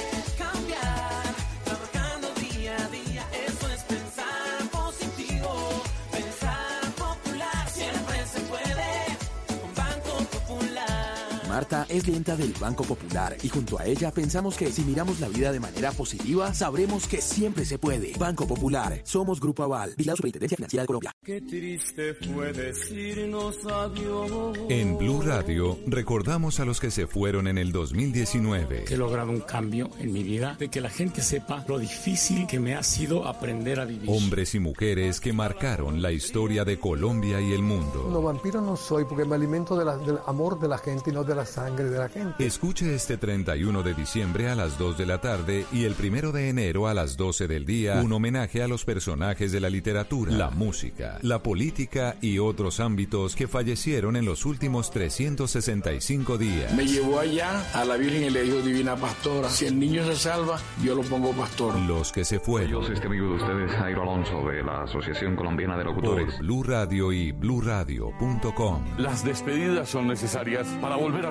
Marta 11.51 11.85
es 11.89 12.03
clienta 12.03 12.37
del 12.37 12.53
Banco 12.53 12.85
Popular 12.85 13.35
y 13.43 13.49
junto 13.49 13.77
a 13.77 13.85
ella 13.85 14.09
pensamos 14.11 14.55
que 14.55 14.71
si 14.71 14.83
miramos 14.83 15.19
la 15.19 15.27
vida 15.27 15.51
de 15.51 15.59
manera 15.59 15.91
positiva, 15.91 16.53
sabremos 16.53 17.07
que 17.07 17.19
siempre 17.19 17.65
se 17.65 17.77
puede. 17.77 18.13
Banco 18.17 18.47
Popular, 18.47 19.01
somos 19.03 19.41
Grupo 19.41 19.63
Aval, 19.63 19.93
y 19.97 20.05
la 20.05 20.15
Superintendencia 20.15 20.55
Financiera 20.55 20.83
de 20.83 20.87
Colombia. 20.87 21.11
Qué 21.21 21.41
triste 21.41 22.13
fue 22.13 22.53
decirnos 22.53 23.57
adiós. 23.65 24.59
En 24.69 24.97
Blue 24.97 25.21
Radio 25.21 25.77
recordamos 25.87 26.61
a 26.61 26.63
los 26.63 26.79
que 26.79 26.89
se 26.89 27.05
fueron 27.05 27.49
en 27.49 27.57
el 27.57 27.73
2019. 27.73 28.85
He 28.89 28.95
logrado 28.95 29.31
un 29.31 29.41
cambio 29.41 29.89
en 29.99 30.13
mi 30.13 30.23
vida, 30.23 30.55
de 30.57 30.69
que 30.69 30.79
la 30.79 30.89
gente 30.89 31.21
sepa 31.21 31.65
lo 31.67 31.79
difícil 31.79 32.47
que 32.47 32.61
me 32.61 32.75
ha 32.75 32.83
sido 32.83 33.27
aprender 33.27 33.81
a 33.81 33.83
vivir. 33.83 34.09
Hombres 34.09 34.55
y 34.55 34.61
mujeres 34.61 35.19
que 35.19 35.33
marcaron 35.33 36.01
la 36.01 36.13
historia 36.13 36.63
de 36.63 36.79
Colombia 36.79 37.41
y 37.41 37.51
el 37.51 37.61
mundo. 37.61 38.07
No, 38.09 38.21
vampiro 38.21 38.61
no 38.61 38.77
soy 38.77 39.03
porque 39.03 39.25
me 39.25 39.35
alimento 39.35 39.75
de 39.75 39.81
del 40.05 40.19
amor 40.27 40.57
de 40.57 40.69
la 40.69 40.77
gente 40.77 41.09
y 41.09 41.13
no 41.13 41.25
de 41.25 41.35
la 41.35 41.40
sangre 41.45 41.85
de 41.85 41.97
la 41.97 42.09
gente. 42.09 42.45
Escuche 42.45 42.93
este 42.93 43.17
31 43.17 43.83
de 43.83 43.93
diciembre 43.93 44.49
a 44.49 44.55
las 44.55 44.77
2 44.77 44.97
de 44.97 45.05
la 45.05 45.19
tarde 45.19 45.65
y 45.71 45.85
el 45.85 45.95
1 45.99 46.31
de 46.31 46.49
enero 46.49 46.87
a 46.87 46.93
las 46.93 47.17
12 47.17 47.47
del 47.47 47.65
día 47.65 48.01
un 48.01 48.11
homenaje 48.13 48.63
a 48.63 48.67
los 48.67 48.85
personajes 48.85 49.51
de 49.51 49.59
la 49.59 49.69
literatura, 49.69 50.31
la 50.31 50.49
música, 50.49 51.19
la 51.21 51.43
política 51.43 52.15
y 52.21 52.39
otros 52.39 52.79
ámbitos 52.79 53.35
que 53.35 53.47
fallecieron 53.47 54.15
en 54.15 54.25
los 54.25 54.45
últimos 54.45 54.91
365 54.91 56.37
días. 56.37 56.73
Me 56.73 56.85
llevó 56.85 57.19
allá 57.19 57.65
a 57.73 57.85
la 57.85 57.97
Virgen 57.97 58.23
y 58.23 58.29
le 58.29 58.43
dijo, 58.43 58.61
Divina 58.61 58.95
Pastora, 58.95 59.49
si 59.49 59.65
el 59.65 59.79
niño 59.79 60.05
se 60.05 60.15
salva, 60.15 60.59
yo 60.83 60.95
lo 60.95 61.01
pongo 61.01 61.31
pastor. 61.31 61.77
Los 61.81 62.11
que 62.11 62.23
se 62.23 62.39
fueron. 62.39 62.71
Yo 62.71 62.83
soy 62.83 62.95
este 62.95 63.07
amigo 63.07 63.27
de 63.29 63.35
ustedes, 63.35 63.71
Jairo 63.71 64.03
Alonso, 64.03 64.47
de 64.47 64.63
la 64.63 64.83
Asociación 64.83 65.35
Colombiana 65.35 65.77
de 65.77 65.83
Locutores. 65.83 66.35
Por 66.35 66.39
Blue 66.43 66.63
Radio 66.63 67.11
y 67.11 67.31
bluradio.com. 67.31 68.83
Las 68.97 69.23
despedidas 69.23 69.89
son 69.89 70.07
necesarias 70.07 70.67
para 70.81 70.95
volver 70.95 71.25
a 71.25 71.30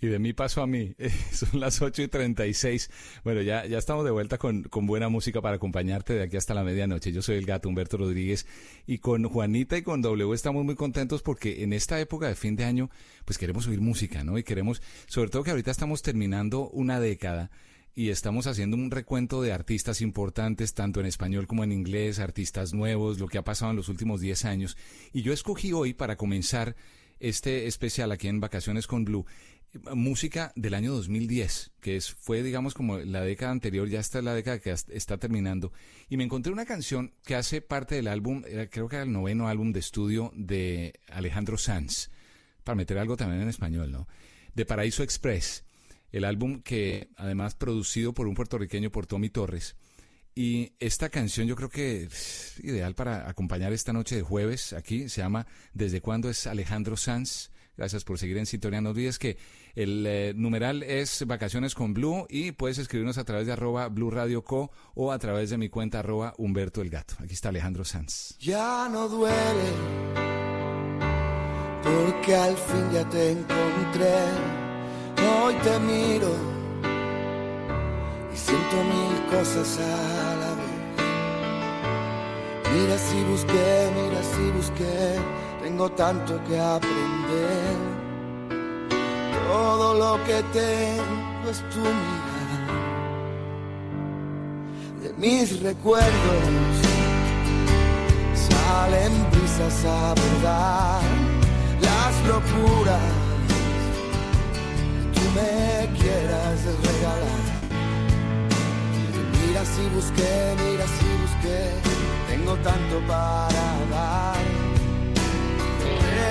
Y 0.00 0.06
de 0.06 0.18
mí 0.18 0.32
paso 0.32 0.62
a 0.62 0.66
mí. 0.66 0.94
Son 1.32 1.58
las 1.58 1.82
8 1.82 2.02
y 2.02 2.08
36. 2.08 2.90
Bueno, 3.24 3.42
ya, 3.42 3.66
ya 3.66 3.78
estamos 3.78 4.04
de 4.04 4.10
vuelta 4.10 4.38
con, 4.38 4.62
con 4.64 4.86
buena 4.86 5.08
música 5.08 5.40
para 5.40 5.56
acompañarte 5.56 6.14
de 6.14 6.22
aquí 6.22 6.36
hasta 6.36 6.54
la 6.54 6.62
medianoche. 6.62 7.12
Yo 7.12 7.22
soy 7.22 7.36
el 7.36 7.46
gato 7.46 7.68
Humberto 7.68 7.96
Rodríguez 7.96 8.46
y 8.86 8.98
con 8.98 9.24
Juanita 9.24 9.76
y 9.76 9.82
con 9.82 10.00
W 10.00 10.32
estamos 10.34 10.64
muy 10.64 10.76
contentos 10.76 11.22
porque 11.22 11.62
en 11.64 11.72
esta 11.72 12.00
época 12.00 12.28
de 12.28 12.36
fin 12.36 12.54
de 12.54 12.64
año 12.64 12.90
pues 13.24 13.38
queremos 13.38 13.66
oír 13.66 13.80
música, 13.80 14.22
¿no? 14.22 14.38
Y 14.38 14.44
queremos, 14.44 14.82
sobre 15.06 15.30
todo 15.30 15.42
que 15.42 15.50
ahorita 15.50 15.70
estamos 15.70 16.02
terminando 16.02 16.68
una 16.68 17.00
década 17.00 17.50
y 17.98 18.10
estamos 18.10 18.46
haciendo 18.46 18.76
un 18.76 18.92
recuento 18.92 19.42
de 19.42 19.52
artistas 19.52 20.00
importantes, 20.02 20.72
tanto 20.72 21.00
en 21.00 21.06
español 21.06 21.48
como 21.48 21.64
en 21.64 21.72
inglés, 21.72 22.20
artistas 22.20 22.72
nuevos, 22.72 23.18
lo 23.18 23.26
que 23.26 23.38
ha 23.38 23.42
pasado 23.42 23.72
en 23.72 23.76
los 23.76 23.88
últimos 23.88 24.20
10 24.20 24.44
años. 24.44 24.76
Y 25.12 25.22
yo 25.22 25.32
escogí 25.32 25.72
hoy 25.72 25.94
para 25.94 26.14
comenzar 26.14 26.76
este 27.18 27.66
especial 27.66 28.12
aquí 28.12 28.28
en 28.28 28.38
Vacaciones 28.38 28.86
con 28.86 29.04
Blue 29.04 29.26
música 29.94 30.52
del 30.56 30.74
año 30.74 30.92
2010, 30.92 31.72
que 31.80 31.96
es, 31.96 32.10
fue, 32.12 32.42
digamos, 32.42 32.74
como 32.74 32.98
la 32.98 33.22
década 33.22 33.52
anterior, 33.52 33.88
ya 33.88 34.00
está 34.00 34.22
la 34.22 34.34
década 34.34 34.58
que 34.58 34.70
está 34.70 35.18
terminando, 35.18 35.72
y 36.08 36.16
me 36.16 36.24
encontré 36.24 36.52
una 36.52 36.66
canción 36.66 37.14
que 37.24 37.34
hace 37.34 37.60
parte 37.60 37.94
del 37.94 38.08
álbum, 38.08 38.42
creo 38.70 38.88
que 38.88 38.96
era 38.96 39.04
el 39.04 39.12
noveno 39.12 39.48
álbum 39.48 39.72
de 39.72 39.80
estudio 39.80 40.32
de 40.34 41.00
Alejandro 41.08 41.58
Sanz, 41.58 42.10
para 42.64 42.76
meter 42.76 42.98
algo 42.98 43.16
también 43.16 43.42
en 43.42 43.48
español, 43.48 43.90
¿no? 43.90 44.08
De 44.54 44.66
Paraíso 44.66 45.02
Express, 45.02 45.64
el 46.12 46.24
álbum 46.24 46.62
que 46.62 47.08
además 47.16 47.54
producido 47.54 48.14
por 48.14 48.28
un 48.28 48.34
puertorriqueño, 48.34 48.90
por 48.90 49.06
Tommy 49.06 49.30
Torres, 49.30 49.76
y 50.38 50.72
esta 50.78 51.08
canción 51.08 51.48
yo 51.48 51.56
creo 51.56 51.68
que 51.68 52.04
es 52.04 52.60
ideal 52.62 52.94
para 52.94 53.28
acompañar 53.28 53.72
esta 53.72 53.92
noche 53.92 54.14
de 54.14 54.22
jueves 54.22 54.72
aquí. 54.72 55.08
Se 55.08 55.20
llama 55.20 55.48
¿Desde 55.74 56.00
cuándo 56.00 56.30
es 56.30 56.46
Alejandro 56.46 56.96
Sanz? 56.96 57.50
Gracias 57.78 58.02
por 58.02 58.18
seguir 58.18 58.36
en 58.38 58.46
sintonía. 58.46 58.80
No 58.80 58.90
olvides 58.90 59.20
que 59.20 59.38
el 59.76 60.04
eh, 60.04 60.32
numeral 60.34 60.82
es 60.82 61.24
Vacaciones 61.24 61.76
con 61.76 61.94
Blue 61.94 62.26
y 62.28 62.50
puedes 62.50 62.76
escribirnos 62.78 63.18
a 63.18 63.24
través 63.24 63.46
de 63.46 63.52
arroba 63.52 63.88
Blue 63.88 64.10
Radio 64.10 64.42
Co 64.42 64.72
o 64.94 65.12
a 65.12 65.18
través 65.20 65.50
de 65.50 65.58
mi 65.58 65.68
cuenta 65.68 66.00
arroba 66.00 66.34
Humberto 66.38 66.82
el 66.82 66.90
Gato. 66.90 67.14
Aquí 67.22 67.34
está 67.34 67.50
Alejandro 67.50 67.84
Sanz. 67.84 68.36
Ya 68.40 68.88
no 68.90 69.08
duele, 69.08 69.70
porque 71.84 72.34
al 72.34 72.56
fin 72.56 72.90
ya 72.92 73.08
te 73.08 73.30
encontré. 73.30 74.24
Hoy 75.44 75.54
te 75.62 75.78
miro 75.78 76.34
y 78.34 78.36
siento 78.36 78.76
mil 78.84 79.30
cosas 79.30 79.78
a 79.78 80.36
la 80.36 80.54
vez. 80.56 80.78
Mira 82.74 82.98
si 82.98 83.22
busqué, 83.22 83.90
mira 83.94 84.22
si 84.22 84.50
busqué, 84.50 85.16
tengo 85.68 85.90
tanto 85.90 86.40
que 86.46 86.58
aprender. 86.58 87.76
Todo 89.46 89.86
lo 90.02 90.24
que 90.24 90.42
tengo 90.60 91.50
es 91.50 91.60
tu 91.72 91.80
mirada. 91.80 92.76
De 95.02 95.12
mis 95.18 95.60
recuerdos 95.60 96.74
salen 98.48 99.12
brisas 99.30 99.84
a 99.84 100.14
verdad 100.22 101.02
las 101.88 102.14
locuras 102.32 103.12
que 104.96 105.02
tú 105.14 105.24
me 105.36 105.98
quieras 106.00 106.58
regalar. 106.88 107.46
Mira 109.38 109.62
si 109.74 109.84
busqué, 109.96 110.34
mira 110.64 110.86
si 110.96 111.08
busqué, 111.24 111.60
tengo 112.30 112.54
tanto 112.68 112.96
para 113.06 113.66
dar. 113.90 114.57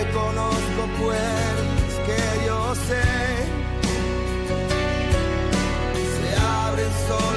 Reconozco 0.08 0.88
pues 1.00 1.90
que 2.06 2.46
yo 2.46 2.76
sé. 2.76 3.04
Se 6.16 6.36
abren 6.40 6.92
solamente 7.08 7.37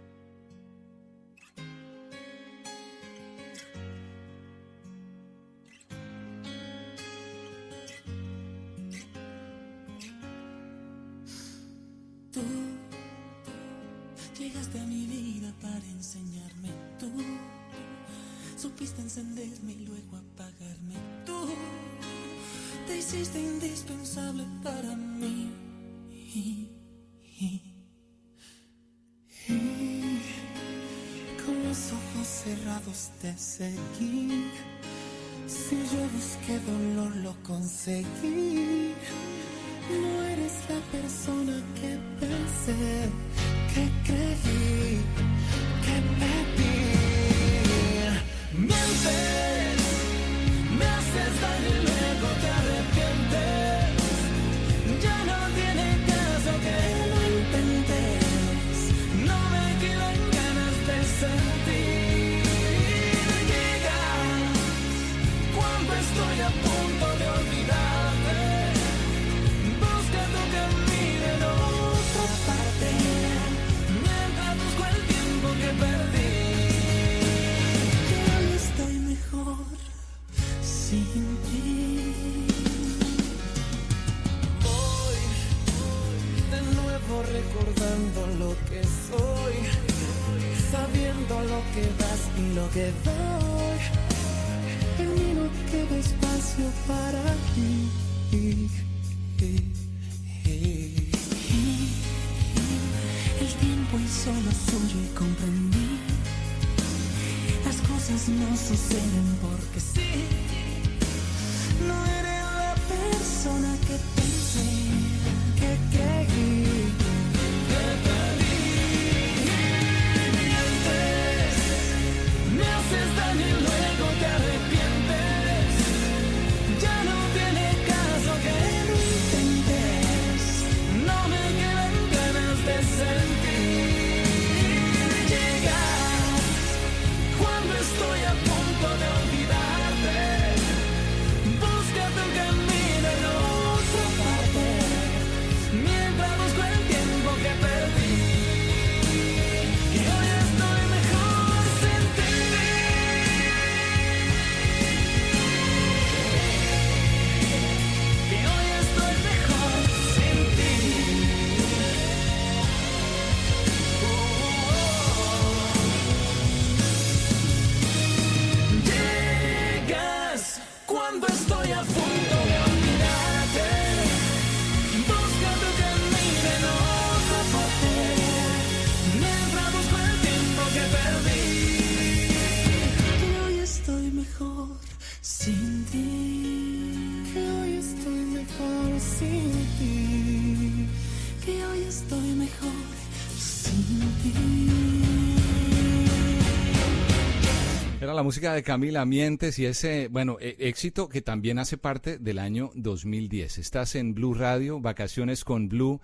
Música 198.31 198.53
de 198.53 198.63
Camila 198.63 199.03
Mientes 199.05 199.59
y 199.59 199.65
ese, 199.65 200.07
bueno, 200.07 200.37
e- 200.39 200.55
éxito 200.57 201.09
que 201.09 201.21
también 201.21 201.59
hace 201.59 201.77
parte 201.77 202.17
del 202.17 202.39
año 202.39 202.71
2010. 202.75 203.57
Estás 203.57 203.95
en 203.95 204.13
Blue 204.15 204.33
Radio, 204.33 204.79
Vacaciones 204.79 205.43
con 205.43 205.67
Blue. 205.67 205.99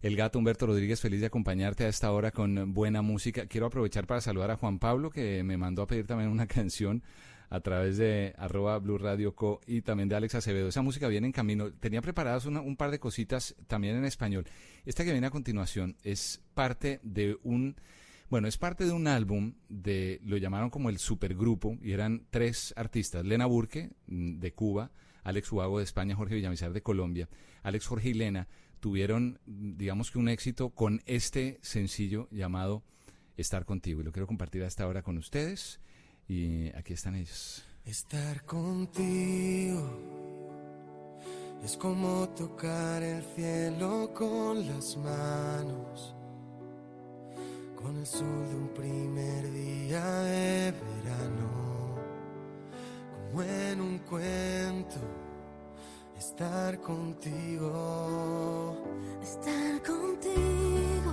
El 0.00 0.14
gato 0.14 0.38
Humberto 0.38 0.66
Rodríguez, 0.68 1.00
feliz 1.00 1.18
de 1.18 1.26
acompañarte 1.26 1.82
a 1.84 1.88
esta 1.88 2.12
hora 2.12 2.30
con 2.30 2.72
buena 2.72 3.02
música. 3.02 3.46
Quiero 3.46 3.66
aprovechar 3.66 4.06
para 4.06 4.20
saludar 4.20 4.52
a 4.52 4.56
Juan 4.56 4.78
Pablo, 4.78 5.10
que 5.10 5.42
me 5.42 5.56
mandó 5.56 5.82
a 5.82 5.88
pedir 5.88 6.06
también 6.06 6.30
una 6.30 6.46
canción 6.46 7.02
a 7.50 7.58
través 7.58 7.96
de 7.96 8.32
arroba 8.38 8.78
Blue 8.78 8.98
Radio 8.98 9.34
Co 9.34 9.60
y 9.66 9.80
también 9.82 10.08
de 10.08 10.14
Alex 10.14 10.36
Acevedo. 10.36 10.68
Esa 10.68 10.82
música 10.82 11.08
viene 11.08 11.26
en 11.26 11.32
camino. 11.32 11.72
Tenía 11.72 12.00
preparadas 12.00 12.46
una- 12.46 12.60
un 12.60 12.76
par 12.76 12.92
de 12.92 13.00
cositas 13.00 13.56
también 13.66 13.96
en 13.96 14.04
español. 14.04 14.46
Esta 14.86 15.04
que 15.04 15.10
viene 15.10 15.26
a 15.26 15.30
continuación 15.30 15.96
es 16.04 16.40
parte 16.54 17.00
de 17.02 17.38
un 17.42 17.74
bueno, 18.32 18.48
es 18.48 18.56
parte 18.56 18.86
de 18.86 18.92
un 18.92 19.08
álbum 19.08 19.52
de, 19.68 20.18
lo 20.24 20.38
llamaron 20.38 20.70
como 20.70 20.88
el 20.88 20.96
supergrupo, 20.96 21.76
y 21.82 21.92
eran 21.92 22.24
tres 22.30 22.72
artistas, 22.78 23.26
Lena 23.26 23.44
Burke, 23.44 23.90
mm, 24.06 24.38
de 24.38 24.54
Cuba, 24.54 24.90
Alex 25.22 25.52
Huago 25.52 25.76
de 25.76 25.84
España, 25.84 26.16
Jorge 26.16 26.36
Villamizar 26.36 26.72
de 26.72 26.82
Colombia, 26.82 27.28
Alex 27.62 27.86
Jorge 27.86 28.08
y 28.08 28.14
Lena, 28.14 28.48
tuvieron, 28.80 29.38
mm, 29.44 29.76
digamos 29.76 30.10
que 30.10 30.18
un 30.18 30.30
éxito 30.30 30.70
con 30.70 31.02
este 31.04 31.58
sencillo 31.60 32.26
llamado 32.30 32.82
Estar 33.36 33.66
Contigo, 33.66 34.00
y 34.00 34.04
lo 34.04 34.12
quiero 34.12 34.26
compartir 34.26 34.62
hasta 34.62 34.84
ahora 34.84 35.02
con 35.02 35.18
ustedes, 35.18 35.82
y 36.26 36.74
aquí 36.74 36.94
están 36.94 37.16
ellos. 37.16 37.62
Estar 37.84 38.46
contigo 38.46 40.00
es 41.62 41.76
como 41.76 42.30
tocar 42.30 43.02
el 43.02 43.22
cielo 43.36 44.10
con 44.14 44.66
las 44.66 44.96
manos, 44.96 46.14
con 47.82 47.96
el 47.96 48.06
sol 48.06 48.48
de 48.48 48.54
un 48.54 48.68
primer 48.68 49.50
día 49.50 50.04
de 50.22 50.72
verano, 50.72 51.96
como 53.30 53.42
en 53.42 53.80
un 53.80 53.98
cuento. 53.98 55.00
Estar 56.16 56.80
contigo, 56.80 58.76
Estar 59.20 59.82
contigo, 59.82 61.12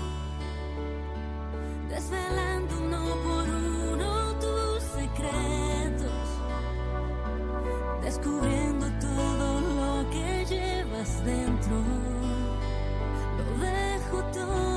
desvelando 1.89 2.78
uno 2.78 3.01
por 3.24 3.49
uno 3.49 4.39
tus 4.39 4.84
secretos, 4.84 6.28
descubriendo 8.03 8.86
todo 8.99 9.61
lo 9.61 10.09
que 10.11 10.45
llevas 10.45 11.26
dentro. 11.26 11.78
Lo 13.38 13.45
dejo 13.65 14.24
todo 14.32 14.68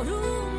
por 0.00 0.49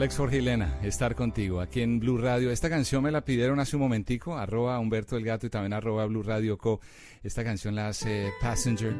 Alex 0.00 0.16
Forgilena, 0.16 0.78
estar 0.82 1.14
contigo 1.14 1.60
aquí 1.60 1.82
en 1.82 2.00
Blue 2.00 2.16
Radio. 2.16 2.50
Esta 2.50 2.70
canción 2.70 3.02
me 3.02 3.10
la 3.10 3.22
pidieron 3.22 3.60
hace 3.60 3.76
un 3.76 3.82
momentico, 3.82 4.34
arroba 4.34 4.78
Humberto 4.78 5.14
el 5.18 5.26
Gato 5.26 5.46
y 5.46 5.50
también 5.50 5.74
arroba 5.74 6.06
Blue 6.06 6.22
Radio 6.22 6.56
Co. 6.56 6.80
Esta 7.22 7.44
canción 7.44 7.74
la 7.74 7.88
hace 7.88 8.32
Passenger 8.40 8.94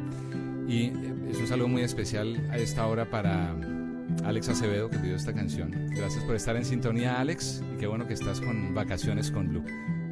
y 0.69 0.89
es 1.31 1.39
un 1.39 1.47
saludo 1.47 1.69
muy 1.69 1.81
especial 1.81 2.47
a 2.51 2.59
esta 2.59 2.87
hora 2.87 3.09
para 3.09 3.57
Alex 4.25 4.51
Acevedo 4.51 4.91
que 4.91 4.99
pidió 4.99 5.17
esta 5.17 5.33
canción. 5.33 5.71
Gracias 5.89 6.23
por 6.25 6.37
estar 6.37 6.55
en 6.55 6.67
sintonía, 6.67 7.19
Alex, 7.19 7.63
y 7.73 7.79
qué 7.79 7.87
bueno 7.87 8.07
que 8.07 8.13
estás 8.13 8.39
con 8.43 8.75
vacaciones 8.75 9.31
con 9.31 9.49
Blue. 9.49 9.65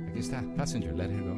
Aquí 0.08 0.20
está 0.20 0.42
Passenger, 0.56 0.96
let 0.96 1.10
it 1.12 1.20
go. 1.20 1.37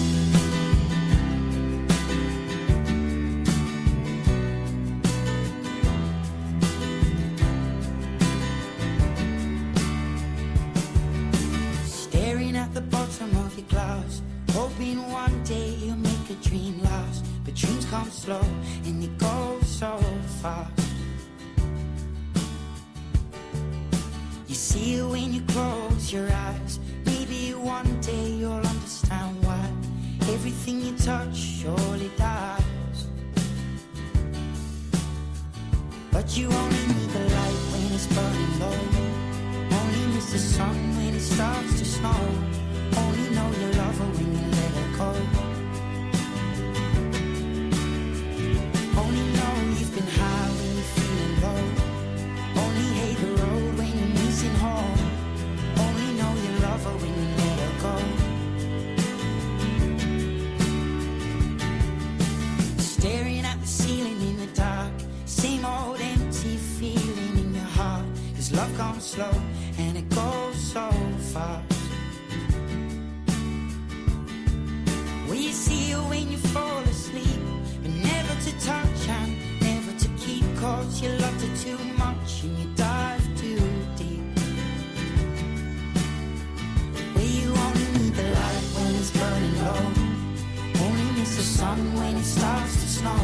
snow. 93.01 93.17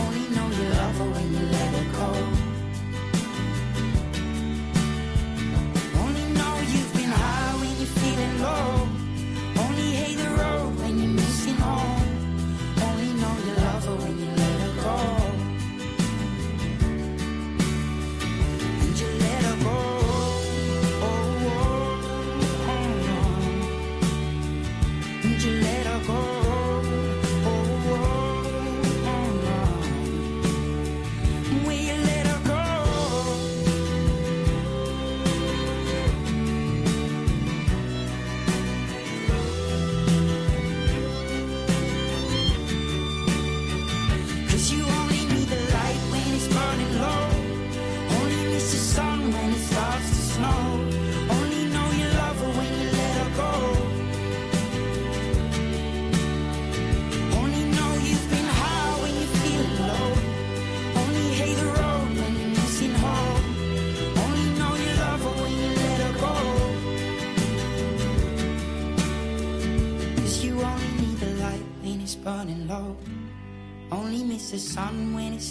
Only 0.00 0.24
know 0.34 0.46
you 0.58 0.68
love 0.70 0.96
her 0.98 1.10
when 1.10 1.32
you 1.32 1.38
love 1.38 1.57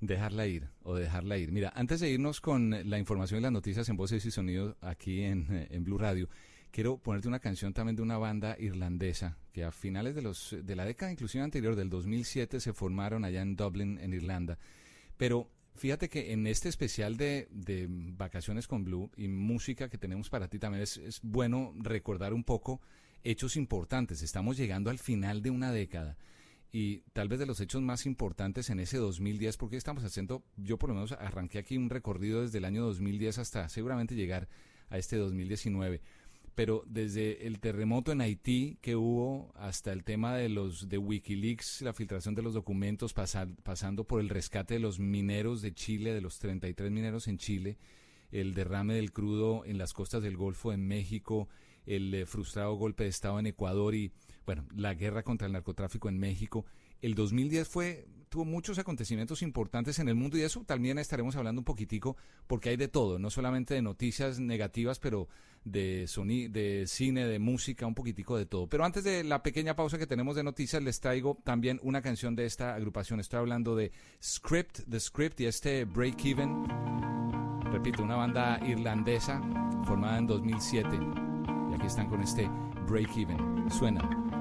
Dejarla 0.00 0.46
ir 0.46 0.68
o 0.82 0.94
dejarla 0.94 1.36
ir. 1.36 1.52
Mira, 1.52 1.72
antes 1.74 2.00
de 2.00 2.10
irnos 2.10 2.40
con 2.40 2.88
la 2.88 2.98
información 2.98 3.40
y 3.40 3.42
las 3.42 3.52
noticias 3.52 3.88
en 3.88 3.96
voces 3.96 4.24
y 4.24 4.30
sonidos 4.30 4.76
aquí 4.80 5.22
en, 5.22 5.46
eh, 5.52 5.68
en 5.70 5.84
Blue 5.84 5.98
Radio, 5.98 6.28
quiero 6.70 6.98
ponerte 6.98 7.28
una 7.28 7.40
canción 7.40 7.72
también 7.74 7.96
de 7.96 8.02
una 8.02 8.16
banda 8.16 8.56
irlandesa 8.58 9.36
que 9.52 9.64
a 9.64 9.72
finales 9.72 10.14
de, 10.14 10.22
los, 10.22 10.56
de 10.62 10.76
la 10.76 10.84
década 10.84 11.12
inclusive 11.12 11.44
anterior, 11.44 11.76
del 11.76 11.90
2007, 11.90 12.60
se 12.60 12.72
formaron 12.72 13.24
allá 13.24 13.42
en 13.42 13.56
Dublin, 13.56 13.98
en 13.98 14.14
Irlanda. 14.14 14.58
Pero 15.16 15.50
fíjate 15.74 16.08
que 16.08 16.32
en 16.32 16.46
este 16.46 16.68
especial 16.68 17.16
de, 17.16 17.48
de 17.50 17.86
Vacaciones 17.88 18.66
con 18.66 18.84
Blue 18.84 19.10
y 19.16 19.28
música 19.28 19.88
que 19.88 19.98
tenemos 19.98 20.30
para 20.30 20.48
ti 20.48 20.58
también 20.58 20.82
es, 20.82 20.96
es 20.96 21.20
bueno 21.22 21.74
recordar 21.76 22.32
un 22.32 22.44
poco 22.44 22.80
hechos 23.22 23.56
importantes. 23.56 24.22
Estamos 24.22 24.56
llegando 24.56 24.88
al 24.88 24.98
final 24.98 25.42
de 25.42 25.50
una 25.50 25.72
década 25.72 26.16
y 26.72 26.98
tal 27.12 27.28
vez 27.28 27.38
de 27.38 27.46
los 27.46 27.60
hechos 27.60 27.82
más 27.82 28.06
importantes 28.06 28.70
en 28.70 28.78
ese 28.80 28.96
2010, 28.98 29.56
porque 29.56 29.76
estamos 29.76 30.04
haciendo, 30.04 30.44
yo 30.56 30.78
por 30.78 30.90
lo 30.90 30.94
menos 30.94 31.12
arranqué 31.12 31.58
aquí 31.58 31.76
un 31.76 31.90
recorrido 31.90 32.42
desde 32.42 32.58
el 32.58 32.64
año 32.64 32.82
2010 32.84 33.38
hasta 33.38 33.68
seguramente 33.68 34.14
llegar 34.14 34.48
a 34.88 34.98
este 34.98 35.16
2019. 35.16 36.00
Pero 36.54 36.82
desde 36.86 37.46
el 37.46 37.58
terremoto 37.60 38.12
en 38.12 38.20
Haití 38.20 38.76
que 38.82 38.94
hubo 38.96 39.52
hasta 39.54 39.92
el 39.92 40.04
tema 40.04 40.34
de 40.36 40.48
los 40.48 40.88
de 40.88 40.98
WikiLeaks, 40.98 41.82
la 41.82 41.92
filtración 41.92 42.34
de 42.34 42.42
los 42.42 42.54
documentos, 42.54 43.14
pasar- 43.14 43.54
pasando 43.62 44.04
por 44.04 44.20
el 44.20 44.28
rescate 44.28 44.74
de 44.74 44.80
los 44.80 44.98
mineros 44.98 45.62
de 45.62 45.72
Chile, 45.72 46.12
de 46.12 46.20
los 46.20 46.38
33 46.38 46.90
mineros 46.90 47.28
en 47.28 47.38
Chile, 47.38 47.78
el 48.30 48.52
derrame 48.54 48.94
del 48.94 49.12
crudo 49.12 49.64
en 49.64 49.78
las 49.78 49.92
costas 49.92 50.22
del 50.22 50.36
Golfo 50.36 50.72
en 50.72 50.86
México, 50.86 51.48
el 51.86 52.12
eh, 52.14 52.26
frustrado 52.26 52.74
golpe 52.74 53.04
de 53.04 53.10
Estado 53.10 53.38
en 53.38 53.46
Ecuador 53.46 53.94
y, 53.94 54.12
bueno, 54.50 54.66
la 54.74 54.94
guerra 54.94 55.22
contra 55.22 55.46
el 55.46 55.52
narcotráfico 55.52 56.08
en 56.08 56.18
México. 56.18 56.66
El 57.00 57.14
2010 57.14 57.68
fue, 57.68 58.08
tuvo 58.28 58.44
muchos 58.44 58.80
acontecimientos 58.80 59.42
importantes 59.42 60.00
en 60.00 60.08
el 60.08 60.16
mundo 60.16 60.36
y 60.36 60.40
de 60.40 60.46
eso 60.46 60.64
también 60.64 60.98
estaremos 60.98 61.36
hablando 61.36 61.60
un 61.60 61.64
poquitico 61.64 62.16
porque 62.48 62.70
hay 62.70 62.76
de 62.76 62.88
todo, 62.88 63.20
no 63.20 63.30
solamente 63.30 63.74
de 63.74 63.82
noticias 63.82 64.40
negativas, 64.40 64.98
pero 64.98 65.28
de, 65.64 66.08
soni 66.08 66.48
de 66.48 66.88
cine, 66.88 67.28
de 67.28 67.38
música, 67.38 67.86
un 67.86 67.94
poquitico 67.94 68.36
de 68.36 68.44
todo. 68.44 68.66
Pero 68.66 68.84
antes 68.84 69.04
de 69.04 69.22
la 69.22 69.44
pequeña 69.44 69.76
pausa 69.76 69.98
que 69.98 70.08
tenemos 70.08 70.34
de 70.34 70.42
noticias, 70.42 70.82
les 70.82 70.98
traigo 70.98 71.38
también 71.44 71.78
una 71.84 72.02
canción 72.02 72.34
de 72.34 72.46
esta 72.46 72.74
agrupación. 72.74 73.20
Estoy 73.20 73.38
hablando 73.38 73.76
de 73.76 73.92
Script, 74.20 74.80
The 74.90 74.98
Script 74.98 75.40
y 75.42 75.46
este 75.46 75.84
Break 75.84 76.24
Even. 76.24 76.64
Repito, 77.70 78.02
una 78.02 78.16
banda 78.16 78.58
irlandesa 78.66 79.40
formada 79.84 80.18
en 80.18 80.26
2007. 80.26 80.88
Y 81.70 81.74
aquí 81.74 81.86
están 81.86 82.08
con 82.08 82.20
este 82.20 82.50
Break 82.88 83.16
Even. 83.16 83.70
Suena 83.70 84.29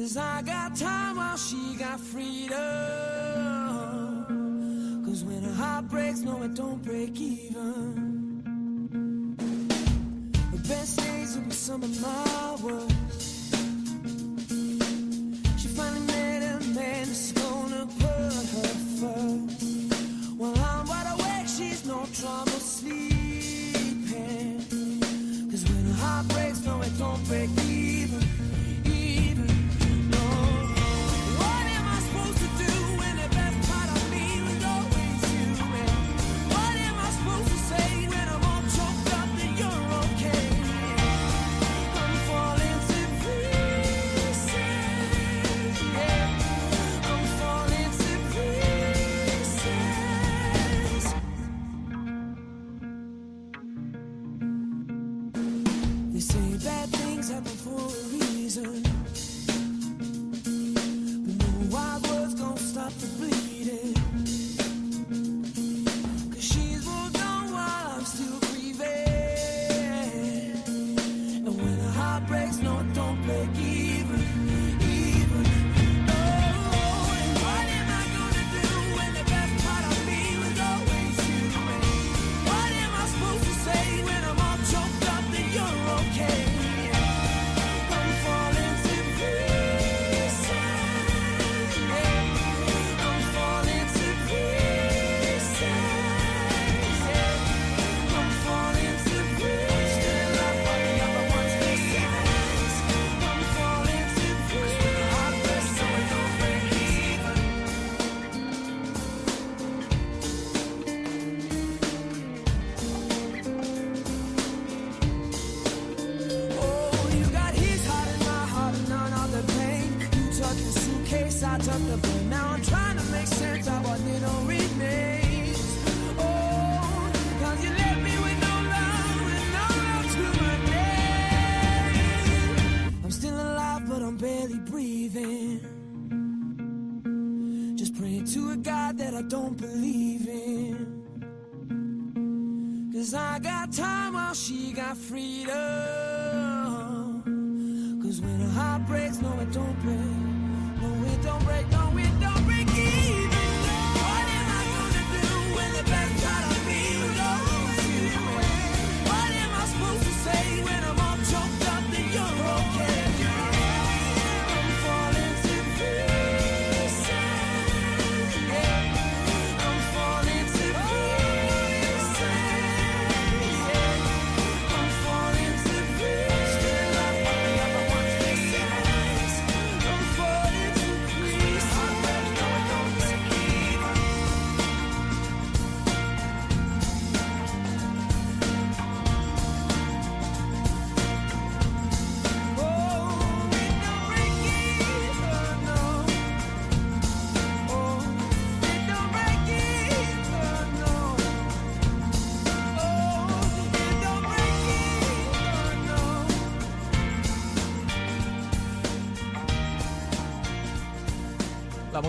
Cause 0.00 0.16
I 0.16 0.40
got 0.40 0.74
time 0.76 1.16
while 1.18 1.36
she 1.36 1.76
got 1.76 2.00
freedom. 2.00 2.56
Cause 5.04 5.24
when 5.24 5.44
a 5.44 5.52
heart 5.52 5.88
breaks, 5.88 6.20
no, 6.20 6.42
it 6.42 6.54
don't 6.54 6.82
break 6.82 7.20
even. 7.20 8.16
The 10.52 10.58
best 10.66 11.00
days 11.00 11.36
will 11.36 11.44
be 11.44 11.50
some 11.50 11.82
of 11.82 12.00
my 12.00 12.56
worst. 12.62 13.52
She 15.60 15.68
finally 15.68 16.06
met 16.06 16.44
a 16.44 16.60
man 16.72 17.06
that's 17.06 17.32
gonna 17.32 17.84
put 17.98 18.32
her 18.54 18.74
first. 19.00 19.62
While 20.38 20.58
I'm 20.58 20.86
wide 20.86 21.12
awake, 21.12 21.46
she's 21.46 21.84
no 21.84 22.06
trouble 22.14 22.52
sleeping. 22.52 23.04
Cause 25.50 25.64
when 25.68 25.84
her 25.84 25.92
heart 26.02 26.26
breaks, 26.28 26.64
no, 26.64 26.80
it 26.80 26.96
don't 26.96 27.22
break 27.28 27.50
even. 27.50 27.69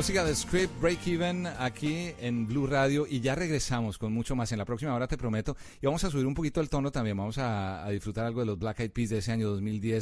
Música 0.02 0.26
de 0.26 0.34
Script 0.34 0.82
Break 0.82 1.06
Even 1.06 1.46
aquí 1.46 2.10
en 2.20 2.48
Blue 2.48 2.66
Radio 2.66 3.06
y 3.08 3.20
ya 3.20 3.36
regresamos 3.36 4.00
con 4.00 4.12
mucho 4.12 4.36
más 4.36 4.52
en 4.52 4.58
la 4.58 4.66
próxima 4.66 4.96
hora 4.96 5.08
te 5.08 5.16
prometo. 5.16 5.56
Y 5.80 5.86
vamos 5.86 6.04
a 6.04 6.10
subir 6.10 6.26
un 6.26 6.34
poquito 6.34 6.60
el 6.60 6.72
tono 6.72 6.92
también 6.92 7.16
vamos 7.16 7.38
a, 7.38 7.86
a 7.86 7.90
disfrutar 7.92 8.26
algo 8.26 8.40
de 8.40 8.48
los 8.48 8.58
Black 8.58 8.80
Eyed 8.80 8.90
Peas 8.90 9.10
de 9.10 9.20
ese 9.20 9.32
año 9.32 9.48
2010 9.50 10.00